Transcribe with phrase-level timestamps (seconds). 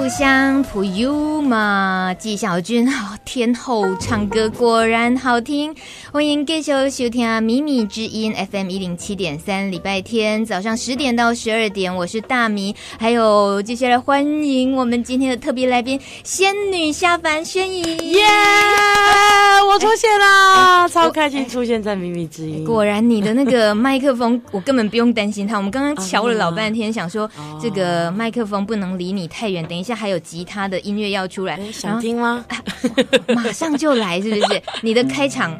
[0.00, 5.74] 故乡普悠玛，纪晓君好天后唱歌果然好听，
[6.10, 19.66] 欢迎继续收听《米米之音》FM 一零七点三，礼拜天早上十点到十二点，我是大米，还有接下来欢迎我们今天的特别来宾仙女下凡宣仪，耶、yeah!！
[19.66, 22.64] 我出现了，超开心出现在《米米之音》。
[22.64, 25.58] 果然你的那个麦克风，我根本不用担心它。
[25.58, 27.30] 我们刚刚瞧了老半天，想说
[27.60, 32.44] 这个麦克风不能离你太远，等一下还有吉他的音乐要出来，想听吗？
[32.48, 32.56] 啊、
[33.34, 34.62] 马上就来，是不是？
[34.82, 35.56] 你的开场，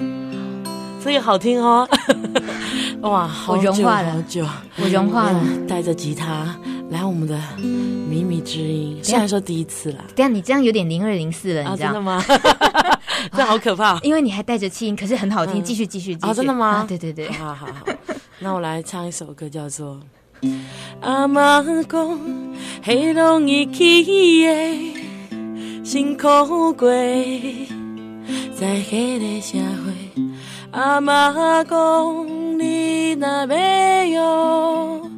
[1.04, 1.88] 这个好听哦！
[3.02, 4.24] 哇，我融化了，
[4.76, 6.54] 我融化了，带着吉他
[6.90, 9.00] 来我们的秘密之音。
[9.02, 12.14] 虽然说第一次了，对啊，你这样有点零二零四了，你知道吗？
[12.16, 12.98] 啊、真的吗？
[13.36, 15.62] 这好可怕，因为你还带着气音，可是很好听。
[15.62, 16.30] 继、嗯、续，继续，继续。
[16.30, 16.66] 啊，真的吗？
[16.68, 17.72] 啊、对对对，好好好。
[18.38, 20.00] 那我来唱一首歌，叫做。
[21.00, 22.20] 阿妈讲，
[22.82, 26.90] 黑龙伊起的辛苦过，
[28.54, 30.22] 在迄个社会。
[30.70, 35.10] 阿妈讲，你若要有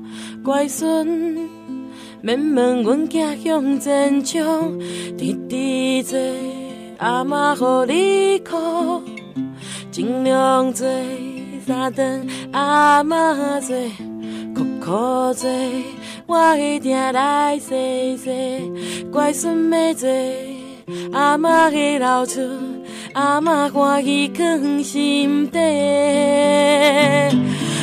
[0.42, 1.06] 乖孙，
[2.20, 4.80] 免问阮囝向前冲，
[5.18, 6.18] 直直做，
[6.98, 9.02] 阿妈予你苦，
[9.90, 10.86] 尽量做，
[11.66, 13.76] 三顿阿妈做。
[14.54, 15.48] 苦苦做，
[16.26, 18.30] 我一定来细细。
[19.10, 20.08] 乖孙要坐，
[21.12, 22.42] 阿嬷的老厝，
[23.14, 25.58] 阿嬷欢喜藏心底。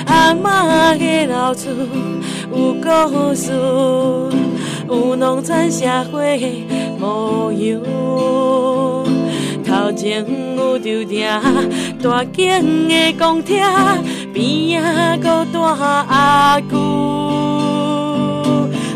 [0.05, 1.71] 阿嬷的老厝
[2.51, 3.51] 有故事，
[4.87, 6.45] 有农村社会的
[6.99, 7.81] 模样。
[9.65, 11.39] 头前有着埕
[12.01, 13.63] 大间的公厅，
[14.33, 15.59] 边仔阁大
[16.07, 16.77] 阿舅。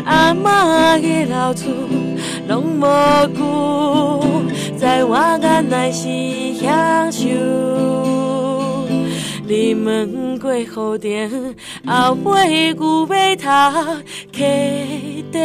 [0.04, 1.70] 阿嬷的老厝
[2.48, 2.86] 拢无
[3.34, 4.22] 旧，
[4.76, 6.08] 在我眼内是
[6.60, 7.24] 享受。
[9.46, 11.30] 你问过后殿，
[11.86, 13.50] 后尾牛尾头，
[14.32, 15.38] 溪底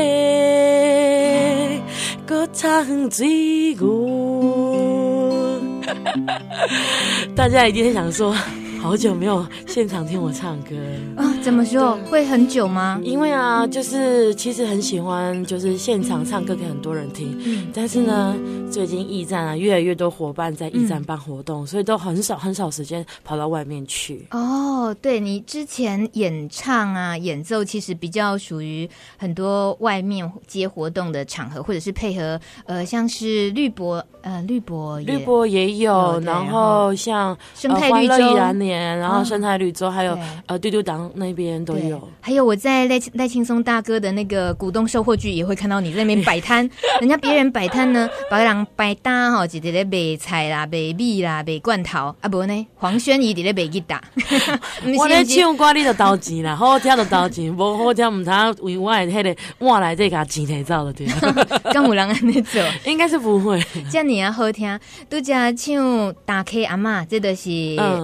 [2.26, 5.62] 搁藏水牛。
[7.36, 8.36] 大家一定会想说，
[8.82, 10.76] 好久没有现场听我唱歌
[11.18, 11.34] 啊？
[11.44, 11.98] 怎么说？
[12.10, 13.00] 会很久吗？
[13.04, 17.38] 因为啊，就是其实很喜欢，就是现场唱歌给很多人听。
[17.46, 18.36] 嗯，但是呢，
[18.72, 24.26] 最近驿站啊，越来越多伙伴在驿站办活动，嗯，所以都很少很少时间跑到外面去。
[24.32, 38.69] 哦，对，你之前演唱啊、演奏，其实比较属于很多外面接活动的场合，或者是配合呃，像是绿博呃，绿博绿博也有，有然后像生态绿洲。
[38.78, 46.70] 然后生态绿洲，还有呃丢丢党那边都有，还有我在赖赖青松大哥的那个股东售货局也会看到你在那边摆摊，
[47.00, 54.02] 人家别人摆摊呢，把人摆搭哈，就在那卖菜啦、卖米啦、卖罐头，啊不呢，黄轩仪在那卖吉他。
[54.98, 61.08] 我咧唱歌你就投钱啦，好听就投钱，无好听唔通为我的迄个换来这个钱提走了对。
[61.72, 62.62] 敢有人安尼做？
[62.86, 63.62] 应该是不会。
[63.90, 67.50] 这样啊好听，都只唱打 K 阿嬷，这都是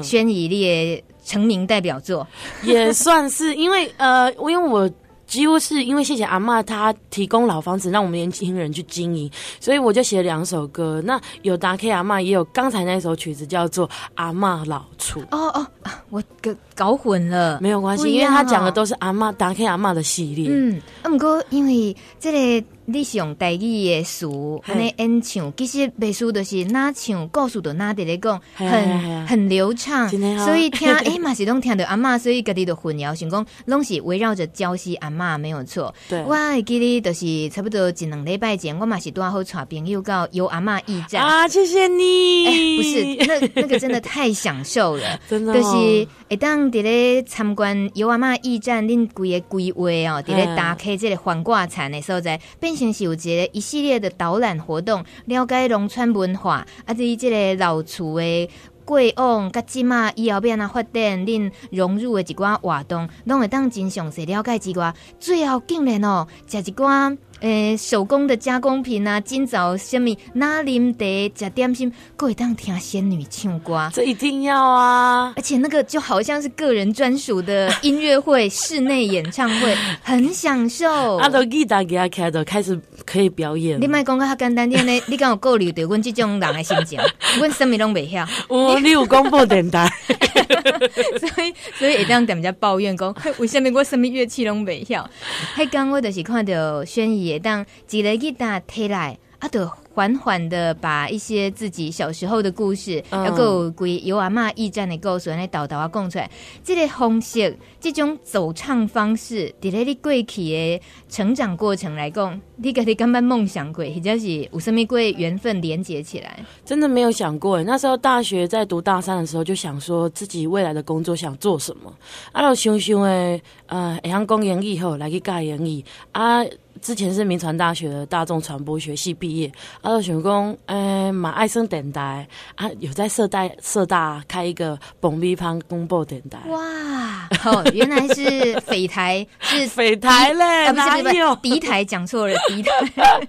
[0.02, 0.46] 轩仪。
[0.60, 2.26] 也成名代表作，
[2.64, 4.90] 也算是因为 呃，因为我
[5.26, 9.30] 几乎是因为谢谢阿嬷，她提供老房子让我们年轻人去经营，
[9.60, 11.02] 所以我就写了两首歌。
[11.04, 15.22] 那有打 K 阿嬷，也有刚才那首曲子叫做《阿嬷老厝》。
[15.32, 15.68] 哦哦，
[16.10, 20.48] 我搞搞混了，没有关系，哦，因为他讲的都是阿妈打 K 阿妈的系列。
[20.52, 22.68] 嗯，不过因为这个。
[22.88, 24.28] 你是用台语的词，
[24.68, 30.08] 安尼演唱，其实背书就是哪唱，故事的哪伫咧讲，很很流畅，
[30.46, 35.94] 所以听哎嘛是拢听到阿嬷，所以家己的混淆，想讲拢是围绕着礁溪阿嬷没有错。
[36.08, 42.46] 对，我会记得就是差不多一两礼拜前，我嘛是拄好带朋友到游阿嬷驿站啊，谢谢你。
[42.46, 52.40] 欸、不是，那那个真的太享受了， 真的、哦，就是会当伫咧参观游阿嬷驿站，恁规个规划哦，伫咧打开这个黄瓜田的所在，
[52.76, 58.50] 先是有一个一系列的导览活动，了解龙川文化，啊，至于这个老厝的
[58.84, 60.92] 过往，甲即马以后变啊发展，
[61.26, 67.18] 恁融入的一寡活动，拢会当真详细了解之外，最后竟然哦，食一寡。
[67.42, 75.34] 诶、欸，手工的加工品啊，今早虾米那啉茶、吃点心，各位当听仙女唱歌，这一定要啊！
[75.36, 81.18] 而且那个就好像是个人专属的音乐会、室内演唱会， 很享受。
[81.18, 83.80] 啊，都吉他给他开的，开始可以表演。
[83.80, 85.04] 你卖讲较简单点呢？
[85.08, 87.00] 你敢有顾虑到阮这种人的心情？
[87.38, 88.26] 阮什么拢袂晓。
[88.48, 89.92] 我你有广播电台。
[91.20, 95.10] 所以所以会当人家抱怨讲，为什么我什么乐器拢袂晓？
[95.56, 106.30] 迄刚我就是看到轩姨会当一个吉他提来，啊，就缓缓的把一些自己小时候的故事，还有归由阿嬷驿站的故事来导导啊讲出来。
[106.66, 116.44] 这个方式，这种走唱方式，伫咧你过去的成长过程来讲，你个你根本梦想过，或者是有什么过缘分连接起来？
[116.66, 117.64] 真的没有想过。
[117.64, 121.94] 那时候大学在读大三的时候，就想说自己未来的工作想做什么。
[122.34, 125.82] 啊，就想想诶，呃，会晓讲英语后来去教英语
[126.12, 126.44] 啊。
[126.86, 129.52] 之前是民传大学的大众传播学系毕业，
[129.82, 136.38] 啊，就想讲，诶，马爱生电台啊，有在社大社大开一个蹦咪旁广播电台。
[136.48, 142.70] 哇，哦，原来是匪台， 是匪台嘞，啊、不是不是，敌台，讲错了，敌台，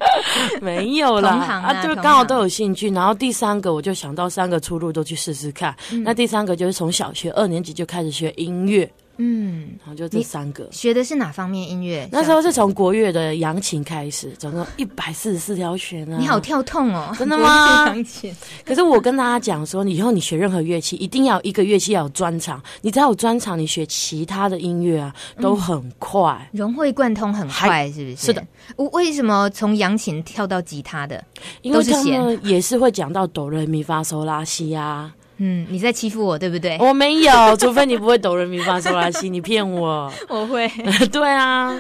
[0.61, 2.91] 没有啦，同行啊，啊就刚好都有兴趣。
[2.91, 5.75] 然后第三个，我就想到三个出路都去试试看。
[5.93, 8.87] 嗯、那第三个就是从小学二年级就开始学音乐。
[9.19, 10.69] 嗯，然后就这三个。
[10.71, 12.09] 学的是哪方面音乐？
[12.13, 16.17] 那时候是从国乐的扬琴开始，总共一百四十四条弦啊！
[16.19, 17.87] 你好跳痛哦， 真的吗？
[17.87, 18.35] 扬琴。
[18.65, 22.63] 可是我跟大家讲说，你以后你学任何乐器，一定要一个乐器要有专长。
[22.83, 28.17] 你只要有专长，你学其他的音乐啊都很快，融会贯通很快，是不是？
[28.17, 28.47] 是的。
[28.93, 31.25] 为什么从扬琴跳到吉他的？
[31.63, 35.13] 因为他们 也是会讲到哆来咪发嗦拉西呀。
[35.39, 36.77] 嗯，你在欺负我，对不对？
[36.81, 40.11] 我没有，除非你不会抖人民发嗦拉西，你骗我。
[40.29, 40.67] 我会。
[41.13, 41.75] 对啊，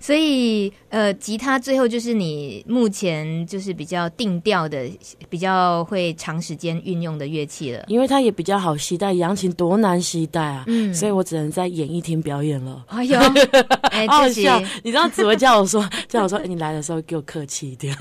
[0.00, 4.90] 所以呃，吉他最后就是你目前就是比较定调的、
[5.28, 7.84] 比较会长时间运用的乐器了。
[7.86, 10.64] 因为它也比较好携带，扬琴多难携带啊。
[10.66, 12.82] 嗯，所以我只能在演艺厅表演了。
[12.88, 13.20] 哎呦，
[13.92, 14.60] 哎，好笑！
[14.82, 17.94] 你知道紫薇叫我说， 叫我说，哎，你来的时候给我客气一点。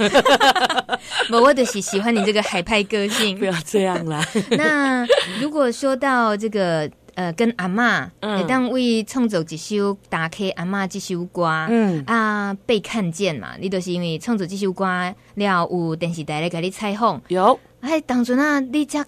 [1.32, 4.26] 我我的喜喜欢你这个海派个性，不要这样啦。
[4.52, 5.06] 那
[5.42, 12.02] 如果说到这个呃，跟阿嬷，会，当为创作一首打开阿嬷这首歌，嗯。
[12.08, 19.04] 啊，被看见嘛，你都是因为创作这首歌了，有电视台来给你采访，有，哎，当初那，你这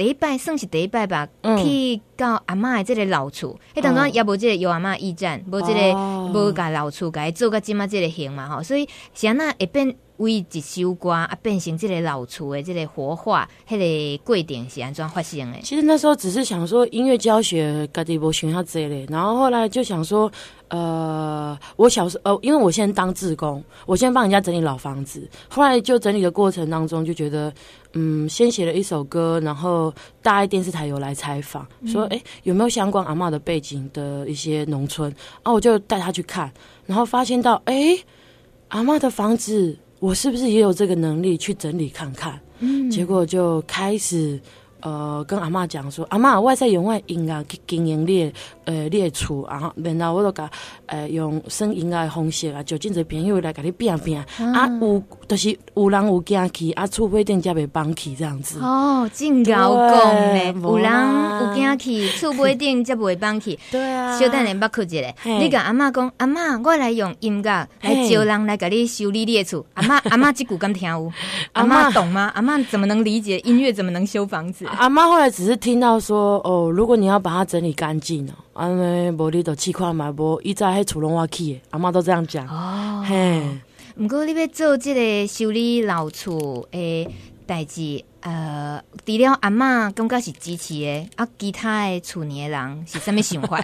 [0.00, 5.94] 第一摆算是第一摆吧，嗯、去到阿嬷的这个老厝，哎、嗯，当中也无这个有阿嬷驿站，无这个
[6.32, 9.94] 无甲老厝甲伊做个今嘛这个型嘛，吼，所以现在会变。
[10.20, 15.58] 为一首歌啊，变成这个老厝的这个活化，迄个过程是安怎发生的？
[15.62, 19.06] 其实那时候只是想说音乐教学，家己无想遐济嘞。
[19.08, 20.30] 然后后来就想说，
[20.68, 25.26] 呃，我小时候，呃，因为我现在当志工，我先帮人家整理老房子。
[25.48, 27.50] 后来就整理的过程当中，就觉得，
[27.92, 29.92] 嗯，先写了一首歌，然后
[30.22, 35.12] 大爱电视台有来采访，说，哎、有没有相关阿妈的背景的一些农村？
[35.42, 36.52] 啊，我就带他去看，
[36.86, 38.04] 然后发现到，哎、欸，
[38.68, 39.76] 阿妈的房子。
[39.98, 42.40] 我是不是也有这个能力去整理看看？
[42.60, 44.40] 嗯，结果就开始。
[44.82, 48.32] 呃，跟阿嬷讲说，阿嬷，我在用我音乐去经营你
[48.64, 50.50] 呃你的厝，然后然后我就甲
[50.86, 58.58] 呃用声音乐的方式啊，就真侪朋友来甲你变变，啊，啊有就是有人有惊去，啊厝不一定才袂崩去这样子。
[58.60, 60.92] 哦，真够讲嘞，有人
[61.40, 63.58] 有惊去，厝不一定才袂崩去。
[63.70, 65.14] 对啊，小等下捌哭一下。
[65.24, 69.64] 你甲阿嬷讲，阿嬷，我来用音乐来招人来甲你修理你的厝。
[69.74, 71.12] 阿嬷，阿嬷这句敢听有？
[71.52, 72.30] 阿嬷懂吗？
[72.34, 73.72] 阿嬷怎么能理解音乐？
[73.72, 74.66] 怎么能修房子？
[74.78, 82.46] 阿妈后来只是听到说，哦，如果你要把它整理干净哦，安尼无你就试看嘛，无伊在迄厝拢我去，阿妈都这样讲。
[82.46, 83.42] 哦，嘿，
[83.96, 87.06] 不过你要做这个修理老厝诶
[87.46, 93.62] 代志，呃，除了阿妈感觉是支持的，啊，其他的厝里的人是什么想法？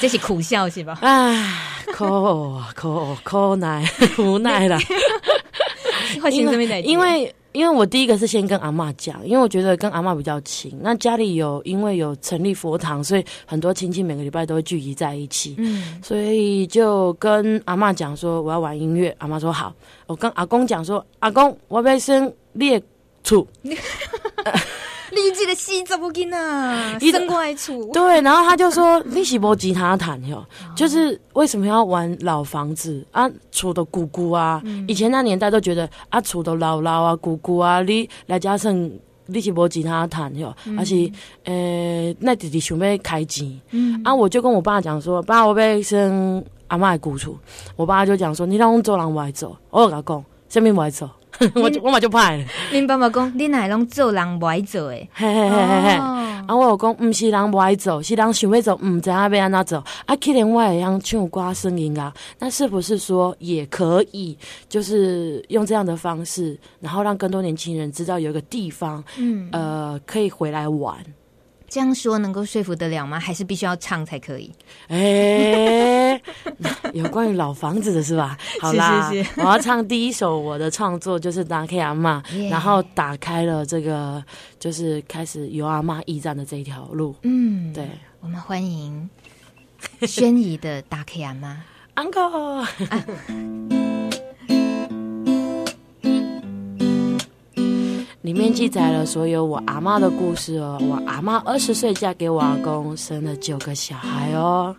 [0.00, 0.98] 这是苦笑是吧？
[1.00, 1.52] 唉，
[1.92, 3.84] 可可可奈
[4.18, 4.78] 无奈啦。
[6.30, 7.34] 因为因为。
[7.52, 10.72] 因为我第一个是先跟阿妈讲，因为我觉得跟阿妈比较亲。
[10.82, 15.54] 那家里有因为有成立佛堂，所以很多亲戚每个礼拜都会聚集在一起。
[15.58, 19.74] 嗯，所以就跟阿妈讲说我要玩音乐，阿妈说好。
[20.06, 22.82] 我跟阿公讲说，阿公我要生列
[23.24, 23.46] 厝。
[25.12, 26.98] 你这个戏怎么紧啊？
[27.00, 27.84] 生怪厝。
[27.92, 30.44] 对，然后他就说 你是无吉他弹哟，
[30.76, 33.04] 就是为什么要玩老房子？
[33.10, 33.30] 啊？
[33.52, 38.90] 厝的姑姑啊，嗯、以前那年代都觉得啊，厝的姥姥啊，姑姑啊，你来加上
[39.26, 41.10] 你是无吉他弹哟，嗯、而且
[41.44, 47.36] 呃，那弟弟想要开钱，嗯、啊，我就跟我爸讲说，爸，我要生阿嬷的古厝，
[47.76, 51.08] 我爸就讲说，你让我做人歪走，我跟他讲，什么歪走？
[51.56, 52.44] 我就我嘛就怕了。
[52.72, 55.08] 恁爸爸讲，恁哪会拢做人不爱做诶？
[55.14, 55.90] 嘿嘿嘿嘿嘿。
[56.46, 59.84] 啊，我有讲，毋是人不爱做，是人想要做，毋知影要安怎做。
[60.06, 64.36] 啊，既然我会样唱歌声音啊，那是不是说也可以，
[64.68, 70.96] 就是用这样的方式，然后让更多年轻人知道有一个地方，嗯，呃，可以回来玩。
[71.70, 73.18] 这样说能够说服得了吗？
[73.20, 74.52] 还是必须要唱才可以？
[74.88, 76.22] 哎、欸，
[76.92, 78.36] 有关于老房子的是吧？
[78.60, 84.22] 好啦，是是是，我要唱第一首我的创作，就是《打开阿妈》.然后打开了这个，
[84.58, 87.14] 就是开始有阿妈驿站的这一条路。
[87.22, 87.88] 嗯，对，
[88.20, 89.08] 我们欢迎
[90.02, 91.62] 宣仪的《打开阿妈》
[92.04, 92.66] ，Uncle。
[92.90, 93.89] 啊
[98.22, 100.78] 里面记载了所有我阿妈的故事哦。
[100.82, 104.76] 我阿妈二十岁嫁给我阿公，生了九个小孩哦。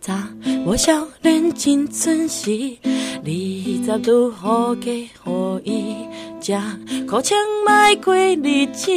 [0.00, 0.28] 查
[0.66, 0.92] 某少
[1.22, 2.50] 年真准时，
[2.84, 3.30] 二
[3.96, 4.90] 十拄好嫁
[5.22, 5.94] 好伊，
[6.40, 6.52] 吃
[7.08, 8.90] 苦肠迈过日子，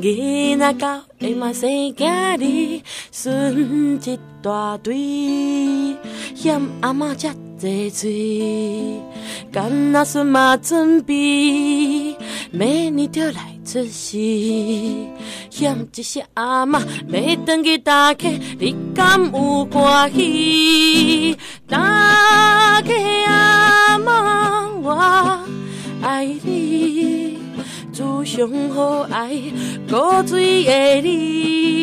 [0.00, 5.96] 囡仔到会嘛生囝儿，孙一大堆，
[6.34, 7.28] 嫌阿妈吃
[7.62, 9.00] 济嘴，
[9.52, 11.14] 干那孙嘛准备，
[12.50, 14.18] 明年就来出世。
[15.48, 21.36] 嫌一些阿妈没登记打开，你敢有欢喜？
[21.68, 22.92] 打开
[23.28, 25.40] 阿妈，我
[26.02, 27.38] 爱你，
[27.92, 29.40] 祖上好爱
[29.88, 31.81] 古水的你。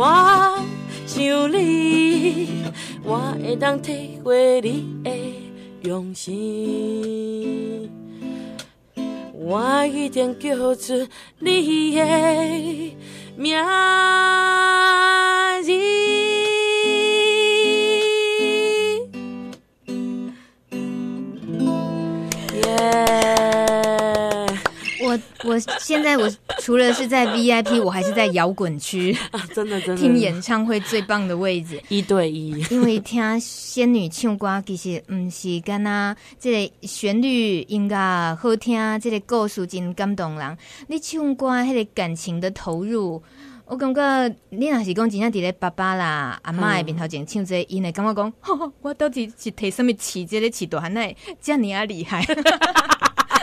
[0.00, 0.56] 我
[1.04, 2.48] 想你，
[3.04, 5.10] 我会当体会你的
[5.82, 7.90] 用心，
[9.34, 11.06] 我一定叫出
[11.38, 12.02] 你的
[13.36, 13.62] 名
[15.62, 15.70] 字。
[22.54, 22.64] 耶！
[25.02, 26.26] 我我现在我
[26.60, 29.42] 除了是在 VIP， 我还是在摇滚区啊！
[29.54, 32.64] 真的真的听演唱会最棒的位置，一对一。
[32.70, 37.96] 因为听仙女唱歌，其实不是干啊这个旋律应该
[38.36, 40.58] 好听，这个故事真感动人。
[40.88, 43.22] 你唱歌那个感情的投入，
[43.66, 48.32] 我感觉你若是讲真正伫咧爸爸啦、阿妈的面头前唱这个音，会感觉讲，
[48.82, 52.24] 我到底是提什么起这个起大汉奈这样啊厉害。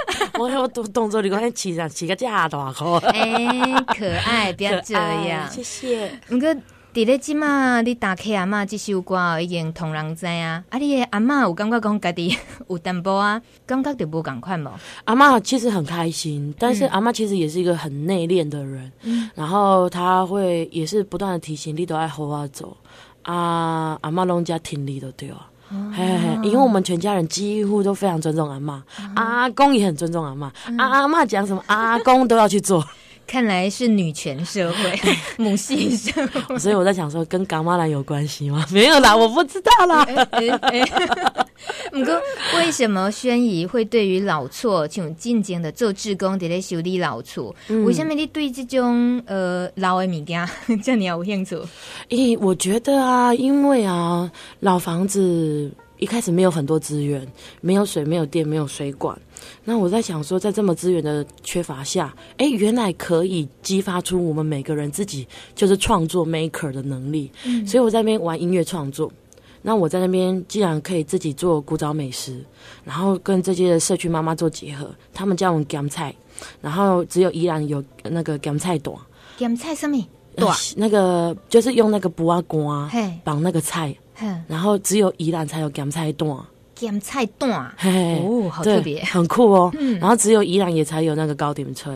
[0.39, 4.93] 我我动动作，你讲起上起个假大口， 哎，可爱，不要这
[5.27, 6.09] 样， 谢谢。
[6.27, 6.49] 不过，
[6.93, 12.35] 伫咧即马你打开阿嬷这首歌已经同人知啊，啊，你的阿嬷有感觉讲家己
[12.69, 14.71] 有淡薄啊，感觉就无共款无？
[15.05, 22.75] 阿嬷其实很开心，但是阿嬷其实也是一个很内敛的人，嗯，然后她会也是不断的提醒你都爱好好走。
[23.23, 25.47] 啊，阿嬷拢家听你的对啊。
[25.69, 32.83] 嘿嘿嘿，因为我们全家人几乎都非常尊重阿嬷，嗯，阿公也很尊重阿嬷，嗯，阿妈讲什么，阿公都要去做。
[33.27, 35.00] 看来是女权社会，
[35.38, 38.65] 母系社会，所以我在想说，跟柑仔人有关系吗？
[38.72, 40.05] 没有啦， 我不知道啦。
[41.91, 42.22] 不过，
[42.55, 47.84] 为什么轩怡会对于老厝这种进前的做志工，伫咧修理老厝，嗯？
[47.84, 50.48] 为什么你对这种呃老的物件
[50.81, 51.57] 这你有兴趣？
[52.10, 54.31] 咦，我觉得啊，因为啊，
[54.62, 57.27] 老房子一开始没有很多资源，
[57.61, 59.17] 没有水，没有电，没有水管。
[59.63, 67.31] 那我在想说，在这么资源的缺乏下，哎，原来可以激发出我们每个人自己就是创作 maker 的能力。
[67.45, 69.11] 嗯，所以我在那边玩音乐创作。
[69.61, 72.45] 那我在那边既然可以自己做古早美食，
[72.85, 76.15] 然后跟这些社区妈妈做结合，他们叫我们咸菜，
[76.61, 78.95] 然后只有宜兰有那个咸菜短。
[79.37, 79.97] 咸菜什么？
[80.37, 80.55] 短？
[80.75, 83.93] 那个就是用那个布啊干绑那个菜，
[84.47, 86.38] 然后只有宜兰才有咸菜段。
[86.75, 89.71] 咸菜段，哦，好特别，很酷哦。
[89.79, 91.91] 嗯，然后只有宜兰也才有那个糕点炊。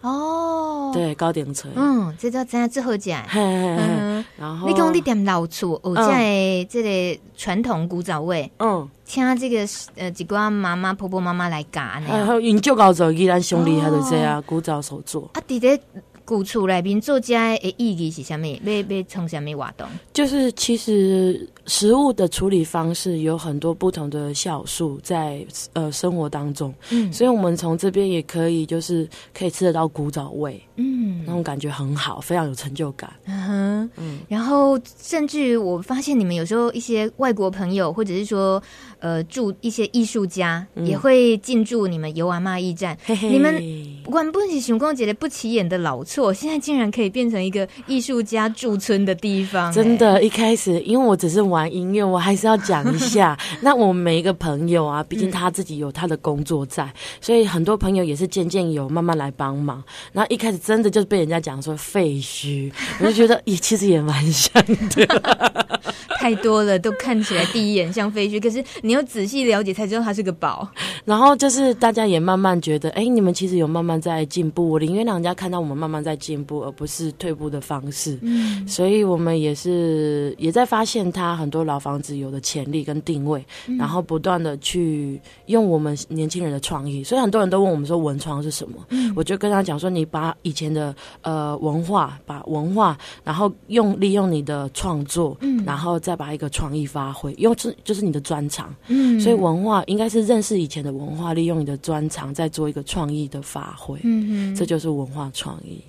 [0.00, 1.66] 哦，对，糕点炊。
[1.76, 3.10] 嗯，这叫怎样最好食？
[3.28, 4.24] 嘿嘿嘿。
[4.36, 8.50] 然后你讲你点老厝，有这这个传统古早味。
[8.58, 12.06] 嗯，请这个呃几个妈妈婆婆妈妈来教呢。
[12.08, 15.30] 然后研究搞走宜兰兄弟还是这样古早手作。
[15.34, 15.78] 啊，弟弟。
[16.26, 18.46] 古厝内面做家的意义是什么？
[18.46, 19.86] 要要从什么活动？
[20.12, 33.08] 就是其实食物的处理方式有很多不同的酵素在呃生活当中，嗯，所以我们从这边也可以就是可以吃得到古早味，嗯，那种感觉很好，非常有成就感。
[33.26, 38.60] 嗯哼，嗯，然后甚至于我发现你们有时候一些外国朋友或者是说
[38.98, 43.62] 呃住一些艺术家也会进驻你们游阿妈驿站，嘿嘿，你们
[44.10, 46.02] 管不起熊公姐的不起眼的老。
[46.04, 53.36] 厝现在竟然可以变成一个艺术家驻村的地方，欸，真的，一开始因为我只是玩音乐，我还是要讲一下。
[53.60, 59.82] 那我们每一个朋友啊，毕竟他自己有他的工作在，嗯，所以很多朋友也是渐渐有慢慢来帮忙。
[60.12, 65.06] 然后一开始真的就是被人家讲说废墟，我就觉得 也其实也蛮像的。
[66.18, 70.66] 太多了，都看起来第一眼像废墟，可是你要仔细了解才知道它是个宝。
[71.04, 78.18] 然后就是大家也慢慢觉得，哎，你们其实有慢慢在进步，我宁愿让人家看到我们慢慢在进步，而不是退步的方式。
[78.22, 87.04] 嗯，所以我们也是也在发现它很多老房子有的潜力跟定位，嗯、然后不断的去用我们年轻人的创意。
[87.04, 88.84] 所以很多人都问我们说文创是什么？
[88.88, 98.74] 嗯，我就跟他讲说，你把以前的呃文化，把文化，然后用利用你的创作，嗯，然后再把一个创意发挥，用这就是你的专长。
[98.88, 103.85] 嗯，所以文化应该是认识以前的文化，利用你的专长，再做一个创意的发挥。
[104.02, 105.80] 嗯嗯，这就是文化创意。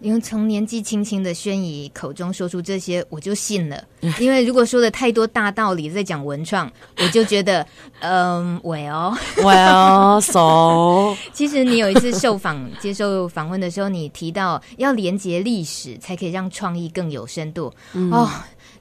[0.00, 3.84] 因为从年纪轻轻的宣仪口中说出这些，我就信了。
[4.18, 6.68] 因为如果说的太多大道理，在讲文创，
[6.98, 7.64] 我就觉得，
[8.02, 11.16] 嗯，Well，Well，So。
[11.32, 17.72] 其实你有一次受访、接受访问的时候，你提到要连接历史，才可以让创意更有深度。
[17.92, 18.28] 嗯、哦。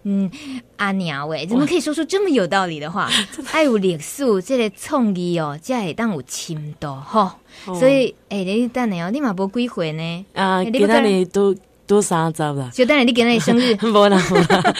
[0.04, 0.32] 嗯，
[0.78, 3.08] 阿娘喂，怎么可以说出这么有道理的话？
[3.51, 7.00] 爱有历史，这个创意哦，才会当有深度
[7.65, 7.74] 哈。
[7.74, 10.25] 所以，哎、欸，你等下哦，你嘛无几岁呢？
[10.34, 11.55] 啊，今年都
[11.86, 12.70] 都三十了。
[12.74, 13.75] 就等下你今年生日？
[13.81, 14.74] 无 啦无啦，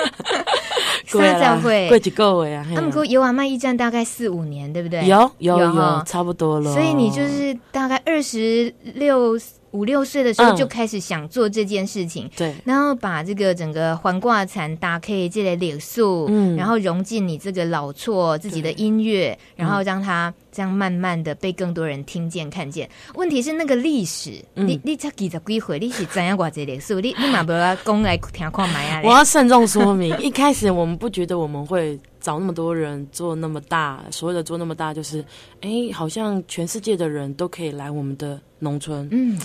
[1.08, 2.66] 三十岁，过几个月啊？
[2.74, 5.06] 他们过游玩卖驿站大概四五年，对不对？
[5.08, 6.74] 有有有，有，差不多了。
[6.74, 9.38] 所以你就是大概二十六。
[9.72, 22.90] 五六岁的时候就开始想做这件事情，嗯、对，然后把这个整个环挂蚕搭配这类元素，嗯，然后融进你这个老错自己的音乐，然后让它这样慢慢的被更多人听见看见。
[23.16, 27.00] 问题是那个历史，嗯、你你才几十几回，你是怎样挂这元素？
[27.00, 29.02] 你你嘛不要讲来听看买啊？
[29.06, 32.00] 我要慎重说明，一开始我们不觉得我们会。
[32.22, 35.20] 找那么多人做那么大，所谓的做那么大，就是，
[35.60, 39.06] 哎、欸，好像全世界的人都可以来我们的农村。
[39.12, 39.38] 嗯，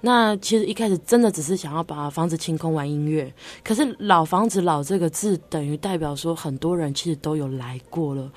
[0.00, 8.30] 那其实一开始真的只是想要把房子清空玩音乐，可是老房子老这个字，等于代表说很多人其实都有来过了。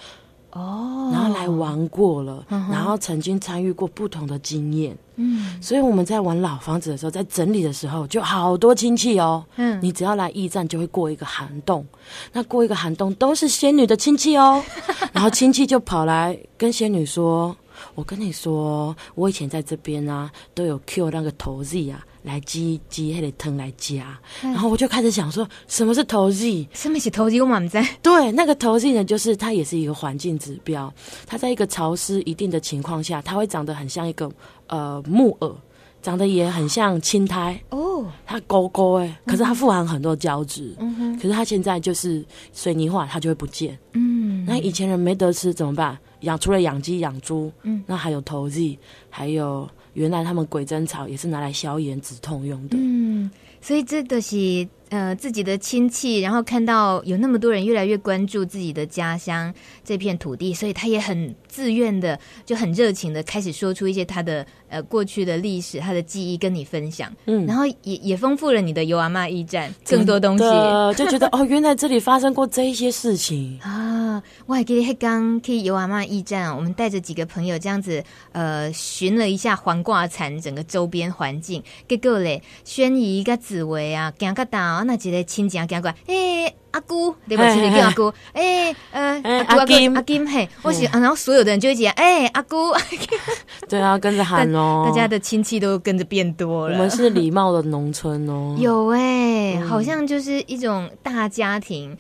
[0.58, 11.86] 哦，然后来玩过了，嗯、然后曾经参与过不同的经验，嗯，所以我们在玩老房子的时候，在整理的时候，就好多亲戚哦，嗯，你只要来驿站，就会过一个涵洞，
[12.34, 14.64] 那过一个涵洞都是仙女的亲戚哦，
[15.14, 17.55] 然后亲戚就跑来跟仙女说
[17.94, 26.46] ：“我跟你说，我以前在这边啊，都有 Q 那个头 Z 啊。”来积积还得藤来夹，然后我就开始想说，什么是投资？
[26.74, 27.42] 什么是投资？
[27.42, 27.81] 我满在。
[28.01, 30.94] 对，那个投资呢，就是它也是一个环境指标。
[31.25, 34.29] 它在一个潮湿一定的情况下，它会长得很像一个
[34.68, 35.55] 呃木耳，
[36.01, 38.05] 长得也很像青苔哦。
[38.25, 40.75] 它勾勾哎，可是它富含很多胶质。
[40.79, 41.16] 嗯哼。
[41.16, 43.79] 可是它现在就是水泥化，它就会不见。
[43.94, 44.44] 嗯。
[44.46, 45.98] 那以前人没得吃怎么办？
[46.22, 48.75] 养除了养鸡养猪，嗯，那还有投资，
[49.09, 49.66] 还有。
[49.98, 52.77] 原来他们鬼针草也是拿来消炎止痛用的。
[52.79, 53.29] 嗯，
[53.60, 54.68] 所以这都是。
[54.90, 67.11] 呃，自己的亲戚，然后看到有那么多人越来越关注自己的家乡这片土地，所以他也很自愿的，就很热情的开始说出一些他的呃过去的历史、他的记忆跟你分享。
[67.25, 70.43] 嗯，然后也也丰富了你的油阿妈驿站更多东西，
[70.96, 74.22] 就觉得哦，原来这里发生过这一些事情 啊！
[74.46, 84.67] 我还记得刚去油阿妈驿站，我们带着几个朋友这样子呃寻了一下黄挂残整个周边环境，结果嘞，轩怡跟紫薇啊，行个大。
[84.67, 92.74] 啊，那几个亲戚讲过，哎，阿姑，对不起，叫阿姑，哎，呃，阿金，阿金，嘿，我喜，然后所有的人就会讲，哎，阿姑，
[93.70, 96.74] 对啊，跟着喊哦，大家的亲戚都跟着变多了。
[96.74, 101.98] 我们是礼貌的农村哦，有哎，好像就是一种大家庭。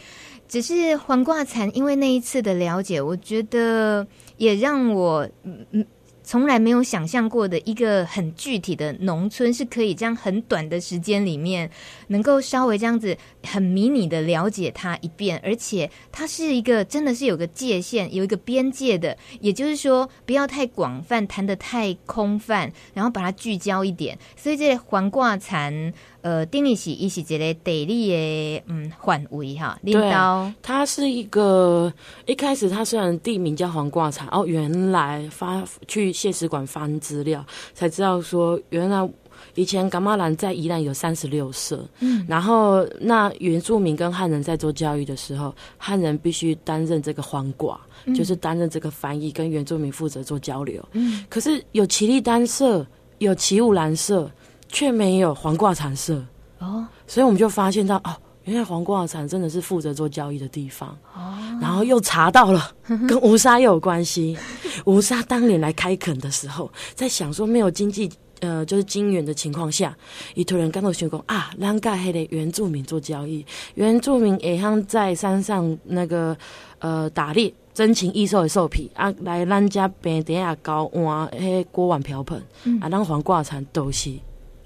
[0.47, 4.07] 只是黄瓜蚕，因为那一次的了解，我觉得
[4.37, 5.85] 也让我，嗯嗯。
[6.27, 11.71] 从来没有想象过的一个很具体的农村，是可以这样很短的时间里面，
[12.07, 24.19] 能够稍微这样子很迷你的了解它一遍，而且它是一个真的是有个界限、有一个边界的，也就是说不要太广泛，谈得太空泛，然后把它聚焦一点。
[24.35, 25.93] 所以这环挂蚕。
[26.21, 31.93] 呃，定义是一是这个地理的嗯范围哈，领导它是一个
[32.25, 39.07] 一开始它虽然地名叫黄挂蚕，哦，原来发去谢史馆翻资料才知道说，原来
[39.53, 52.85] 以前噶玛兰在宜兰有三十六社，嗯，然后那原住民跟汉人在做教育的时候，汉人必须担任这个环挂，嗯，就是担任这个翻译，跟原住民负责做交流，嗯，可是有奇力丹社，
[53.19, 54.29] 有奇武兰社。
[54.69, 56.21] 却没有黄挂残社。
[56.59, 58.11] 哦，所以我们就发现到哦，
[58.47, 61.37] 原来环挂残真的是负责做交易的地方哦。
[61.61, 62.71] 然后又查到了
[63.07, 64.37] 跟吴沙又有关系，
[64.85, 69.95] 吴沙当年来开垦的时候，在想说没有经济呃，就是金元的情况下，
[70.35, 76.37] 伊突然刚到宣讲啊，让盖黑的原住民做交易，原住民也像在山上那个
[76.79, 84.11] 呃打猎，珍禽异兽的兽皮啊，来咱家平地啊搞换迄锅碗瓢盆，嗯、啊，咱黄瓜产都是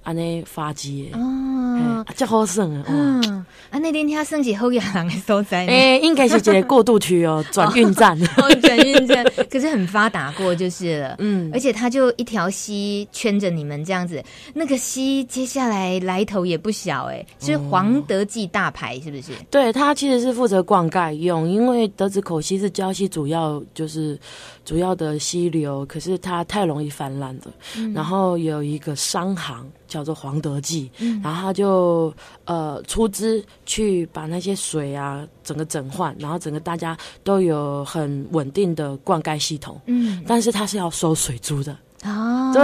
[0.04, 1.20] 安尼发迹的。
[1.20, 1.38] 哦。
[1.82, 2.86] 啊，真好省啊！
[2.88, 19.32] 嗯，啊，那天他升起后阳人的所在， 哎，应该是一个过渡区哦， 转运站，哦，转运站， 可是很发达过就是了，嗯，而且它就一条溪圈着你们这样子，那个溪接下来来头也不小哎，是黄德记大牌是不是？
[19.50, 24.18] 对，它其实是负责灌溉用，因为德子口溪是礁溪主要就是
[24.63, 27.52] 主要的溪流，可是它太容易泛滥了，
[27.93, 29.69] 然后有一个商行。
[29.91, 32.13] 叫做黄德记，嗯、然后他就
[32.45, 39.78] 呃出资去把那些水啊整个整换，然后整个大家都有很稳定的灌溉系统。
[39.88, 42.62] 嗯，但是他是要收水租的啊，对，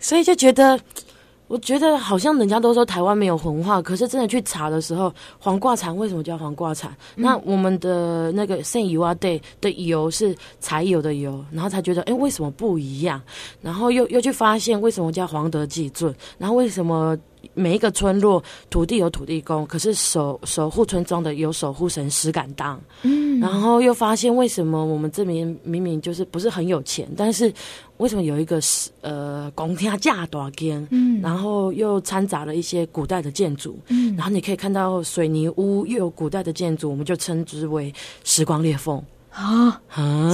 [0.00, 0.80] 所以就觉得。
[1.48, 6.94] 我觉得好像人家都说台湾没有文化，可是真的去查的时候，黄瓜产为什么叫黄瓜产？
[7.16, 13.20] 嗯、那我们的那个圣油啊，对的油是柴油的油，然后才觉得哎，为什么不一样？
[13.62, 17.16] 然后又又去发现为什么叫黄德济尊，然后为什么
[17.54, 22.80] 每一个村落土地有土地公，可是守守护村庄的有守护神石敢当。
[23.02, 27.52] 嗯，然后又发现为什么我们这边明明就是不是很有钱，但是。
[27.98, 39.02] 为什么有一个是呃宫廷架大间，嗯，然后又掺杂了一些古代的建筑，嗯，然后你可以看到水泥屋又有古代的建筑，我们就称之为时光裂缝
[39.38, 39.80] 啊，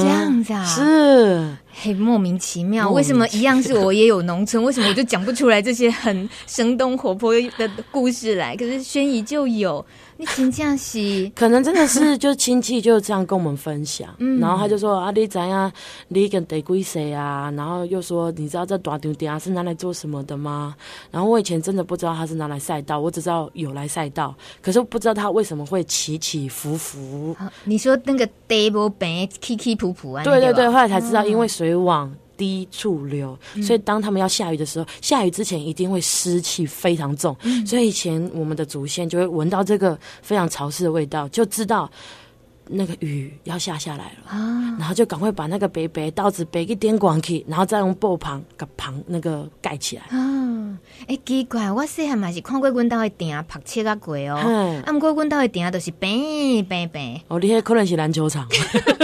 [0.01, 8.57] 这样子啊，是，很，莫名其妙，为什么一样是我也有农村，为什么我就讲不出来这些很生动活泼的故事来？
[8.57, 9.85] 可是轩怡就有。
[10.16, 15.70] 你亲戚是可能真的是就亲戚就这样跟我们分享， 嗯、然后他就说啊，你怎样，
[16.09, 17.53] 你跟得归谁啊？
[17.57, 20.74] 然后又说，你知道这短丢点是拿来做什么的吗？
[21.11, 27.37] 然后我以前真的不知道他是拿来赛道，我只知道有来赛道，可是不知道他为什么会起起伏伏。
[27.64, 30.22] 你说那个地不平，起起伏伏啊？
[30.22, 41.90] 对对对，后来才知道，因为水往低处流，嗯、所以当他们要下雨的时候，下雨之前一定会湿气非常重，嗯、所以以前我们的祖先就会闻到这个非常潮湿的味道，就知道
[42.66, 50.03] 那个雨要下下来了，啊、然后就赶快把那个白白稻子背一点光去，然后再用布棚个棚那个盖起来。
[50.16, 56.09] 啊，哎、欸，奇怪，我细汉嘛是看过阮兜的顶拍切啊过哦，不过阮兜的顶都是白
[56.68, 57.20] 白白。
[57.29, 58.49] 哦，你那可能是篮球场。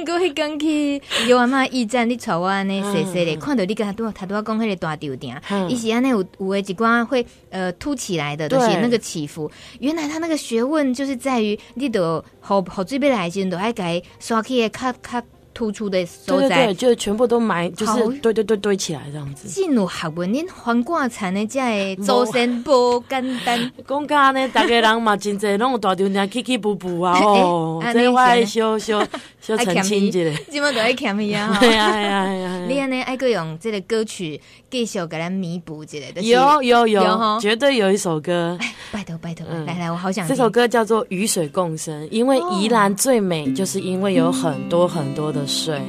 [0.04, 5.34] 过迄讲去有阿妈驿站，你带我安尼细细的，看到你跟他拄拄仔讲迄个大吊顶，
[5.68, 9.50] 伊是安尼有有诶一寡会呃凸起来的，就是那个起伏。
[9.80, 15.22] 原来他那个学问就是在于，你都雨雨水要来的时阵，都爱伊刷起诶较较。
[15.52, 19.48] 突出的所在，对对对，就全部都埋，就是堆堆堆堆起来这样子。
[19.48, 23.70] 进入学问，恁黄瓜产的这个祖先不简单。
[23.86, 27.18] 讲家呢，大家人嘛真侪，拢有大丈娘起起伏伏啊！
[27.20, 29.02] 哦，这我爱小小
[29.40, 30.18] 小澄清一下，
[30.50, 31.56] 基本都爱欠伊啊！
[31.60, 32.66] 对呀，对呀，对呀！
[32.68, 38.56] 你安尼爱个用这个歌曲继续给咱弥补一下，有有有，绝对有一首歌。
[38.92, 40.26] 拜托拜托，来来，我好想。
[40.28, 45.39] 这首歌叫做《与水共生》，因为宜兰最美，就是因为有很多很多的。
[45.46, 45.80] 水，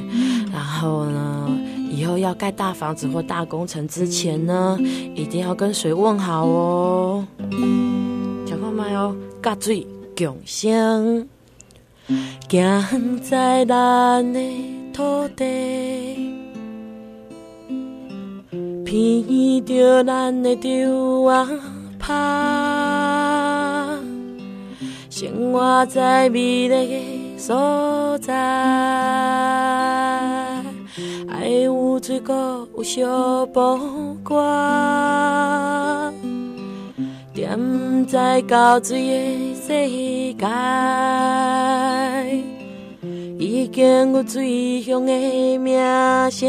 [0.52, 1.48] 然后呢，
[1.90, 4.78] 以后要盖大房子或大工程之前呢，
[5.14, 7.26] 一定要跟水问好哦。
[8.46, 9.14] 讲话没有？
[9.42, 9.86] 甲水
[10.16, 11.26] 共生，
[12.48, 14.40] 行在咱的
[14.92, 15.44] 土地，
[18.84, 20.62] 偏着咱的稻
[21.28, 21.48] 仔
[21.98, 22.12] 拍，
[25.10, 27.21] 生活在美丽的。
[27.44, 28.32] 所在，
[31.28, 33.76] 爱有水果，有小宝
[34.22, 36.12] 瓜，
[37.34, 39.72] 踮在高水的世
[40.34, 40.46] 界，
[43.36, 45.80] 已经有水乡的名
[46.30, 46.48] 声，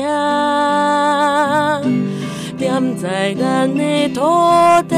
[2.59, 4.21] 踮在咱的土
[4.87, 4.95] 地，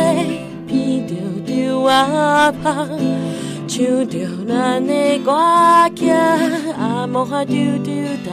[0.67, 1.15] 边着
[1.47, 3.24] 稻仔拍。
[3.75, 5.33] 唱着咱的歌
[5.97, 6.09] 曲，
[6.79, 7.93] 阿莫哈丢丢
[8.25, 8.31] 答，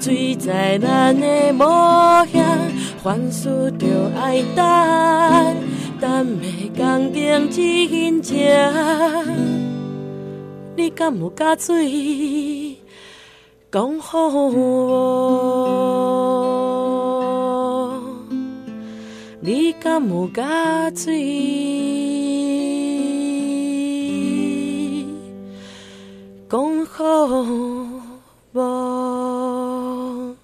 [0.00, 1.64] 水在咱的模
[2.32, 2.58] 样，
[3.04, 3.86] 反思着
[4.20, 4.66] 爱等，
[6.00, 8.36] 等的工程真正，
[10.74, 12.78] 你敢有甲水
[13.70, 14.72] 讲好我？
[19.38, 21.99] 你敢有甲水？
[26.50, 27.38] 恭候
[28.50, 30.34] 我。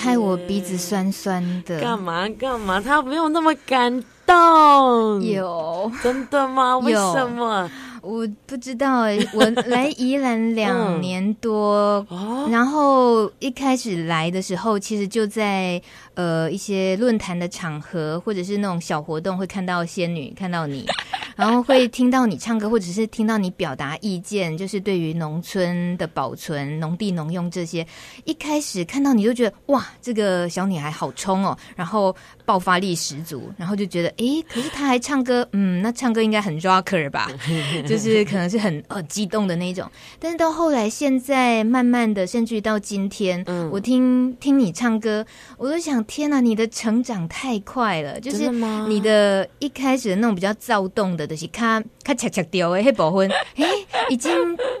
[0.00, 1.80] 害我鼻子酸酸的。
[1.80, 2.80] 干嘛干嘛？
[2.80, 5.20] 他没有那么感动。
[5.20, 6.78] 有真的吗？
[6.78, 7.68] 为什么？
[8.00, 15.82] 我不知道哎，我来宜兰两年多，嗯，然后一开始来的时候，其实就在
[16.18, 20.84] 呃一些论坛的场合，或者是那种小活动，会看到仙女，看到你。
[21.38, 27.86] 然后会听到你唱歌，或者是听到你表达意见，就是对于农村的保存、农地农用这些。
[28.24, 37.30] 一开始看到你就觉得哇，这个小女孩好冲哦，然后爆发力十足，然后就觉得诶，可是她还唱歌，嗯，那唱歌应该很 rocker 吧？
[37.86, 39.88] 就是可能是很呃激动的那种。
[40.18, 45.24] 但是到后来，现在慢慢的，甚至于到今天，嗯，我听听你唱歌，
[45.56, 48.50] 我都想，天哪，你的成长太快了，就是
[48.88, 51.26] 你的一开始的那种比较躁动的。
[51.26, 53.66] 就是咔咔恰恰掉的那部分，哎，
[54.08, 54.32] 已经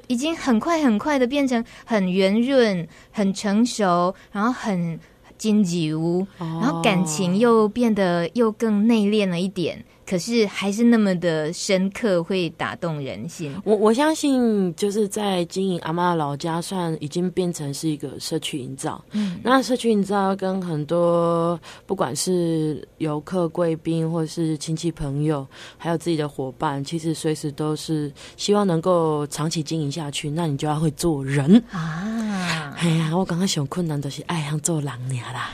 [0.06, 4.98] 已经很快很快的变成很圆润、很成熟，然后很
[5.36, 9.84] 经济无，然后感情又变得又更内敛了一点。
[10.08, 13.54] 可是还是那么的深刻，会打动人心。
[13.62, 19.04] 我我相信，就是在经营阿妈的老家，算已经变成是一个社区营造。
[19.10, 30.30] 嗯，那社区营造跟很多不管是游客、贵宾，或是亲戚朋友，还有自己的伙伴，其实随时都是希望能够长期经营下去。
[30.30, 32.74] 那你就要会做人啊！
[32.78, 35.50] 哎呀，我刚刚想困难的是爱上做人呀啦。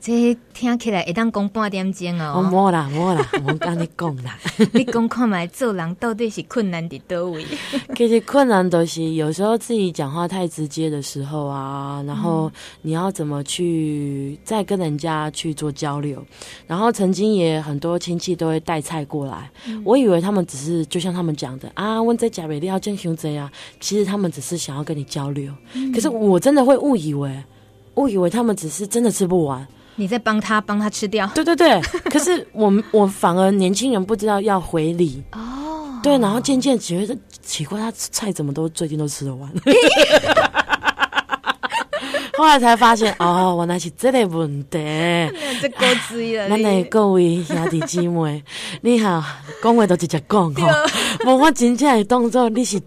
[0.00, 2.34] 这听起来会当讲半点钟哦。
[2.38, 4.38] 我冇啦，冇啦， 我跟你讲啦。
[4.72, 7.44] 你讲看嘛，做人到底是困难的多位？
[7.94, 16.24] 其实困难都是有时候自己讲话太直接的时候啊，然后你要怎么去再跟人家去做交流？
[16.66, 25.52] 然后曾经也很多亲戚都会带菜过来，嗯、我以为他们只是就像他们讲的啊，问在家里要见兄弟啊，其实他们只是想要跟你交流。
[25.74, 27.30] 嗯、可是我真的会误以为，
[27.96, 29.66] 误以为他们只是真的吃不完。
[30.00, 31.26] 你在帮他帮他吃掉？
[31.34, 31.78] 对对对，
[32.10, 39.52] 可是我我反而年轻人不知道要回礼哦，对，然后渐渐觉得奇怪，他菜怎么都最近都吃得完，
[42.38, 44.78] 后来才发现哦，原来是这个问题。
[45.60, 48.42] 这够注意了，那那各位兄弟姐妹，
[48.80, 49.22] 你好，
[49.62, 50.86] 讲话都直接讲哈，
[51.26, 52.80] 无我真正的动作你是。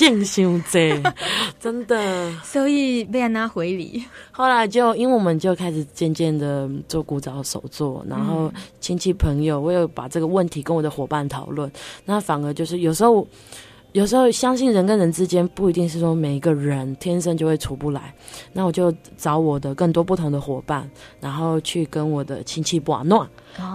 [0.00, 0.78] 见伤者，
[1.60, 4.02] 真的，所以被人拿回礼。
[4.30, 11.70] 后来就因为我们就开始渐渐的做古早手作，然后亲戚朋友，我有把这个问题跟我的伙伴讨论，
[12.06, 13.26] 那反而就是有时候。
[13.92, 18.14] 有时候相信人跟人之间不一定是说每一个人天生就会处不来，
[18.52, 20.88] 那我就找我的更多不同的伙伴，
[21.20, 23.26] 然后去跟我的亲戚玩闹，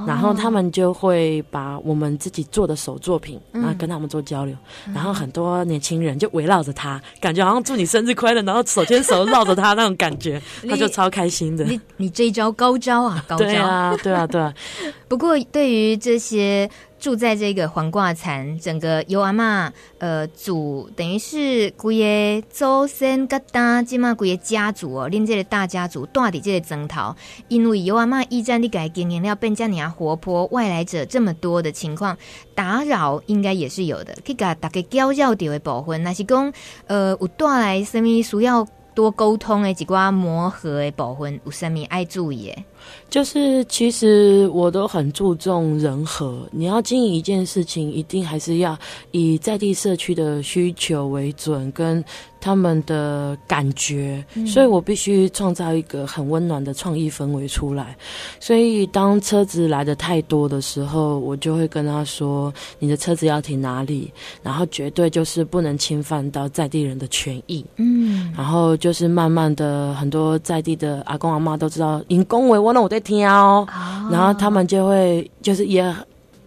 [0.08, 4.56] 然后他们就会把我们自己做的手作品，然后跟他们做交流，
[4.88, 11.66] 嗯、然后很多年轻人就围绕着他，感觉好像祝你生日快乐，然后手牵手绕着他那种感觉， 他就超开心的。
[11.66, 13.46] 你你这一招高招啊，高招！
[13.46, 14.54] 对啊，对啊，对啊。
[15.10, 16.70] 不过对于这些。
[17.06, 27.16] 住在这个黄瓜田，整个尤阿嬷呃祖，等于是规个祖先疙瘩，即嘛规个家族哦，恁这个大家族住伫这个庄头，
[27.48, 32.18] 因为尤阿嬷驿站你改经营了变这样活泼，外来者这么多的情况，
[32.56, 34.18] 打扰应该也是有的。
[34.26, 36.52] 去甲大家交交掉的部分，那是讲
[36.88, 42.64] 呃有带来什么需要多沟通的几挂磨合的部分，有什么爱注意的？
[43.10, 46.48] 就是，其实我都很注重人和。
[46.52, 48.78] 你要经营一件事情，一定还是要
[49.12, 52.04] 以在地社区的需求为准，跟
[52.42, 54.24] 他们的感觉。
[54.36, 57.96] 嗯、所以我必须创造一个很温暖的创意氛围出来。
[58.40, 64.12] 所以当车子来的太多的时候，我就会跟他说：“你的车子要停哪里？”
[64.44, 67.66] 然后绝对就是不能侵犯到在地人的权益。
[67.78, 72.75] 嗯，然后就是慢慢的，很多在地的阿公阿妈都知道，因公为我。
[72.76, 73.66] 那我在听哦，
[74.12, 75.82] 然后他们就会就是也，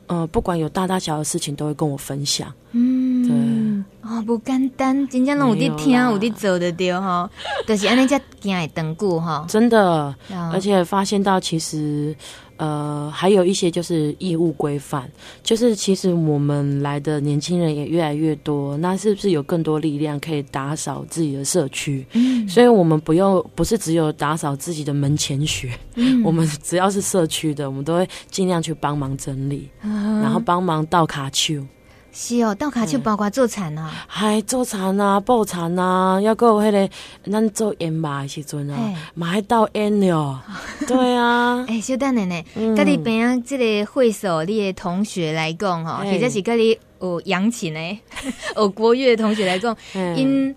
[0.08, 2.52] 呃，不管有大大小小的事情，都会跟我分享。
[2.72, 7.30] 嗯，对，哦，不简单，真正拢有在听，我在做的对哈，
[7.66, 9.46] 就是安尼才行会等久哈。
[9.48, 10.14] 真的，
[10.52, 12.14] 而且发现到其实。
[12.58, 15.10] 呃，还有一些就是义务规范，
[15.42, 22.04] 就是其实我们来的年轻人也越来越多，那是不是有更多力量可以打扫自己的社区？
[22.12, 31.64] 嗯，所以我们不用不是只有打扫自己的门前雪，嗯，我们只要是社区的，我们都会尽量去帮忙整理，嗯，然后帮忙倒卡丘。
[32.12, 36.90] 是哦，倒卡就包括做田啊，还做田啊，布田啊，要有迄个
[37.30, 38.76] 咱做盐巴的时阵啊，
[39.14, 40.42] 嘛还倒烟了。
[40.88, 42.44] 对啊，哎、欸，小等下呢，
[42.74, 48.00] 跟你边啊，这个会所你的同学来讲哈，或者是跟你有扬琴呢，
[48.56, 49.76] 有国乐的同学来讲，
[50.16, 50.54] 因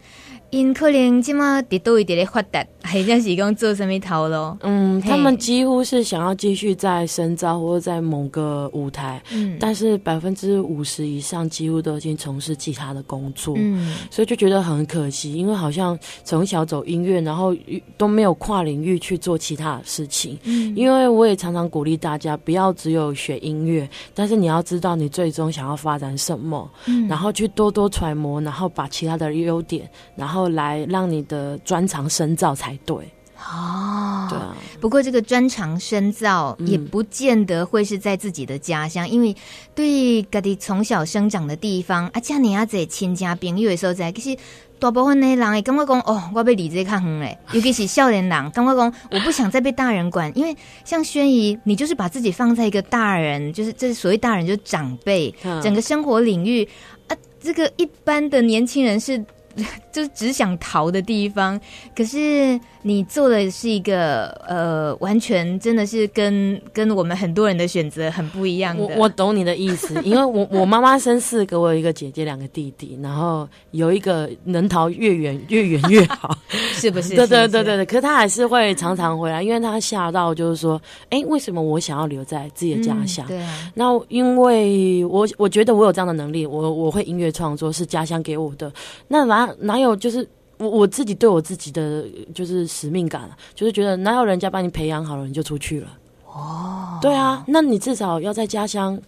[0.51, 4.57] 因可能即马得多一点的发达，还是讲做什么头路？
[4.61, 17.55] 嗯，他们几乎是想要继续在深造或者在某个舞台，嗯，但是百分之五十以上几乎都已经从事其他的工作，嗯，所以就觉得很可惜，因为好像从小走音乐，然后
[17.97, 20.37] 都没有跨领域去做其他的事情。
[20.43, 30.40] 嗯，因为我也常常鼓励大家不要只有学音乐，但是你要知道你最终想要发展什么，嗯，然后去多多揣摩，然后把其他的优点，然后。
[30.49, 32.95] 来让你的专长深造才对
[33.37, 34.27] 哦。
[34.29, 39.35] 对啊，不过这个专长深造也不见得会是在自己的家乡，嗯、因为
[39.75, 44.39] 对家己从小生长的地方啊，家里啊在亲家朋友的时候在，其实
[44.79, 47.37] 大部分的人也感觉讲哦，我要离这较远嘞。
[47.51, 56.65] 尤其是少年人，感觉讲我不想再被大人管，因为像轩怡，你就是把自己放在一个大人，就是这所谓大人，就是长辈，嗯、整个生活领域
[57.07, 59.21] 啊，这个一般的年轻人是。
[59.91, 61.59] 就只想逃的地方，
[61.95, 68.83] 可是你做的是一个呃，完全真的是跟跟我们很多人的选择很不一样的。
[68.83, 76.35] 我我懂你的意思， 因为我我妈妈生四个，我有一个姐姐，两个弟弟，然后有一个能逃越远 越远越好，
[76.73, 77.15] 是不是？
[77.15, 77.85] 对对对对对。
[77.85, 83.25] 可是他还是会常常回来，因为他吓到，就是说，哎、欸，为什么我想要留在自己的家乡？
[83.27, 83.71] 嗯、对啊。
[83.75, 88.71] 那因为我我觉得我有这样的能力，我我会音乐创作是家乡给我的。
[89.07, 90.27] 那哪哪有就是。
[90.61, 95.87] 我我自己对我自己的就是使命感，就是觉得哪有人家把你培养好了你就出去了
[96.25, 99.01] 哦，对啊，那你至少要在家乡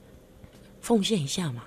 [0.82, 1.64] 奉献一下嘛。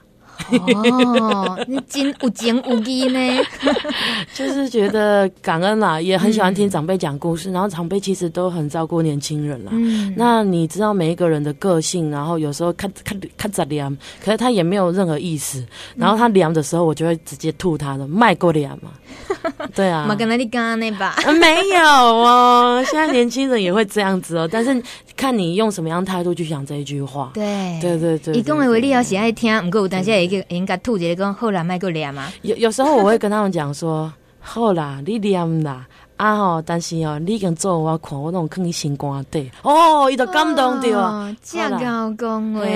[0.74, 3.44] 哦，你真有情有义呢，
[4.34, 9.70] 就是觉得感恩啦，也很喜欢听长辈讲故事，嗯、然后长辈其实都很照顾年轻人啦。
[9.74, 15.64] 嗯，那你知道每一个人的个性，然后有时候看看看着凉，可是他也没有任何意思，
[15.96, 18.90] 然后他凉的时候，我就会直接吐他的卖过凉嘛。
[19.74, 21.16] 对啊，没跟你讲那吧？
[21.40, 24.82] 没有哦，现在年轻人也会这样子哦，但是
[25.16, 27.30] 看你用什么样态度去讲这一句话。
[27.34, 30.10] 对对对对，以讲的为例，要是爱听，不过但是
[30.48, 32.32] 应该吐一个讲好啦，卖过凉嘛。
[32.42, 35.86] 有有时候我会跟他们讲说， 好啦，你念啦。
[36.16, 36.62] 啊吼！
[36.64, 39.50] 但是哦，你已经做我看，我拢囥你心肝底。
[39.60, 41.36] 哦，伊都感动着啊！
[41.44, 42.70] 这样高讲话，哎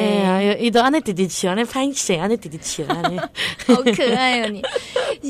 [0.45, 3.19] 呀，伊都安尼直直笑，安尼拍摄，安尼直直笑，安尼
[3.67, 4.49] 好可爱哦！
[4.51, 4.63] 你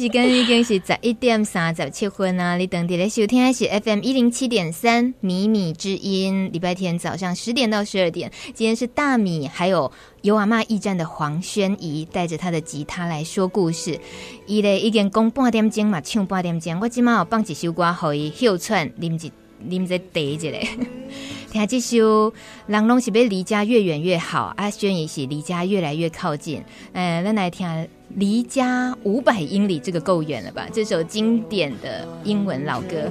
[0.01, 2.57] 时间已经是十一点三十七分啊！
[2.57, 8.29] 你等伫咧收听的是 FM 一零七点三米米之音，礼拜天早上十点到十二点。
[8.55, 9.93] 今天是大米，还有。
[10.23, 13.99] 有阿嬷驿站的黄轩怡带着他的吉他来说故事，
[14.47, 16.79] 伊咧已经讲半点钟嘛，唱半点钟。
[16.81, 19.33] 我今晚有放一首歌，互伊休喘，啉一
[19.67, 20.49] 啉一茶一下。
[21.51, 22.33] 听这首，
[22.67, 24.53] 人拢是要离家越远越好。
[24.57, 26.63] 阿轩怡是离家越来越靠近。
[26.93, 30.69] 呃，咱来听离家五百英里，这个够远了吧？
[30.71, 33.11] 这首经典的英文老歌。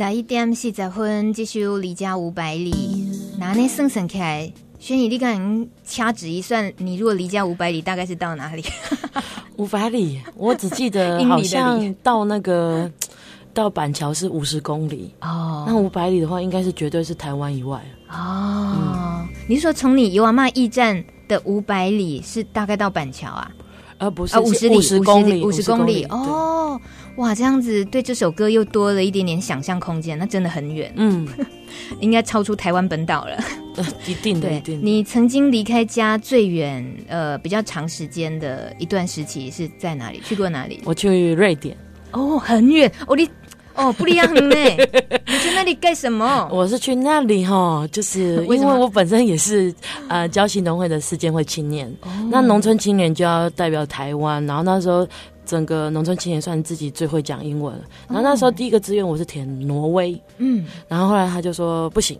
[0.00, 3.06] 十一点四十分，这首离家五百里，
[3.38, 3.68] 拿那？
[3.68, 8.64] 算算起来，轩怡，你刚刚掐指一算，你如果离家五百里，大概是到哪里？
[9.56, 12.90] 五百里，我只记得 好像到那个
[13.52, 15.66] 到板桥是五十公里哦。
[15.68, 18.74] 那五百里的话，应该是绝对是台湾以外哦。
[18.74, 23.52] 嗯、你是说从你有阿嬷驿站的五百里是大概到板桥啊？
[23.98, 26.80] 呃，不是，五十里，五十公里，五十公里哦。
[27.16, 31.28] 哇，这样子对这首歌又多了一点点想象空间，那真的很远，嗯，
[32.00, 33.36] 应该超出台湾本岛了，
[33.76, 34.50] 呃、一定的。
[34.52, 40.20] 一，定的你曾经离开家最远，呃，比较长时间的一段时期是在哪里？
[40.24, 40.80] 去过哪里？
[40.84, 41.76] 我去瑞典。
[42.12, 42.90] 哦，很远。
[43.06, 43.28] 哦，你
[43.74, 44.56] 哦不一样呢。
[45.26, 46.48] 你去那里干什么？
[46.50, 49.74] 我是去那里哈，就是因为我本身也是
[50.08, 55.06] 呃礁溪农会的实践会青年，哦、那农村青年就要代表台湾，然后那时候。
[55.50, 62.16] 整个农村青年算自己最会讲英文了，然后那时候第一个志愿我是填挪威，嗯，然后后来他就说不行，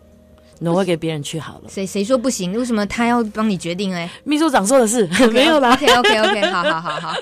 [0.58, 1.68] 挪威给别人去好了。
[1.68, 2.52] 谁谁说不行？
[2.58, 4.10] 为什么他要帮你决定哎？
[4.24, 5.74] 秘书长说的是 没有啦。
[5.74, 7.14] OK OK OK，好好好好。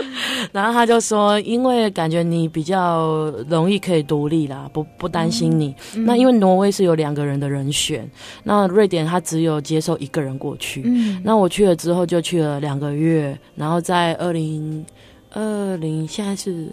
[0.50, 5.74] 然后他就说，因为感觉你比较容易可以独立啦，不不担心你。
[5.94, 8.08] 嗯、那因为挪威是有两个人的人选，
[8.42, 10.82] 那瑞典他只有接受一个人过去。
[10.86, 14.84] 嗯，那我去了之后就去了两个月，然后在二零
[15.30, 16.68] 二零现在是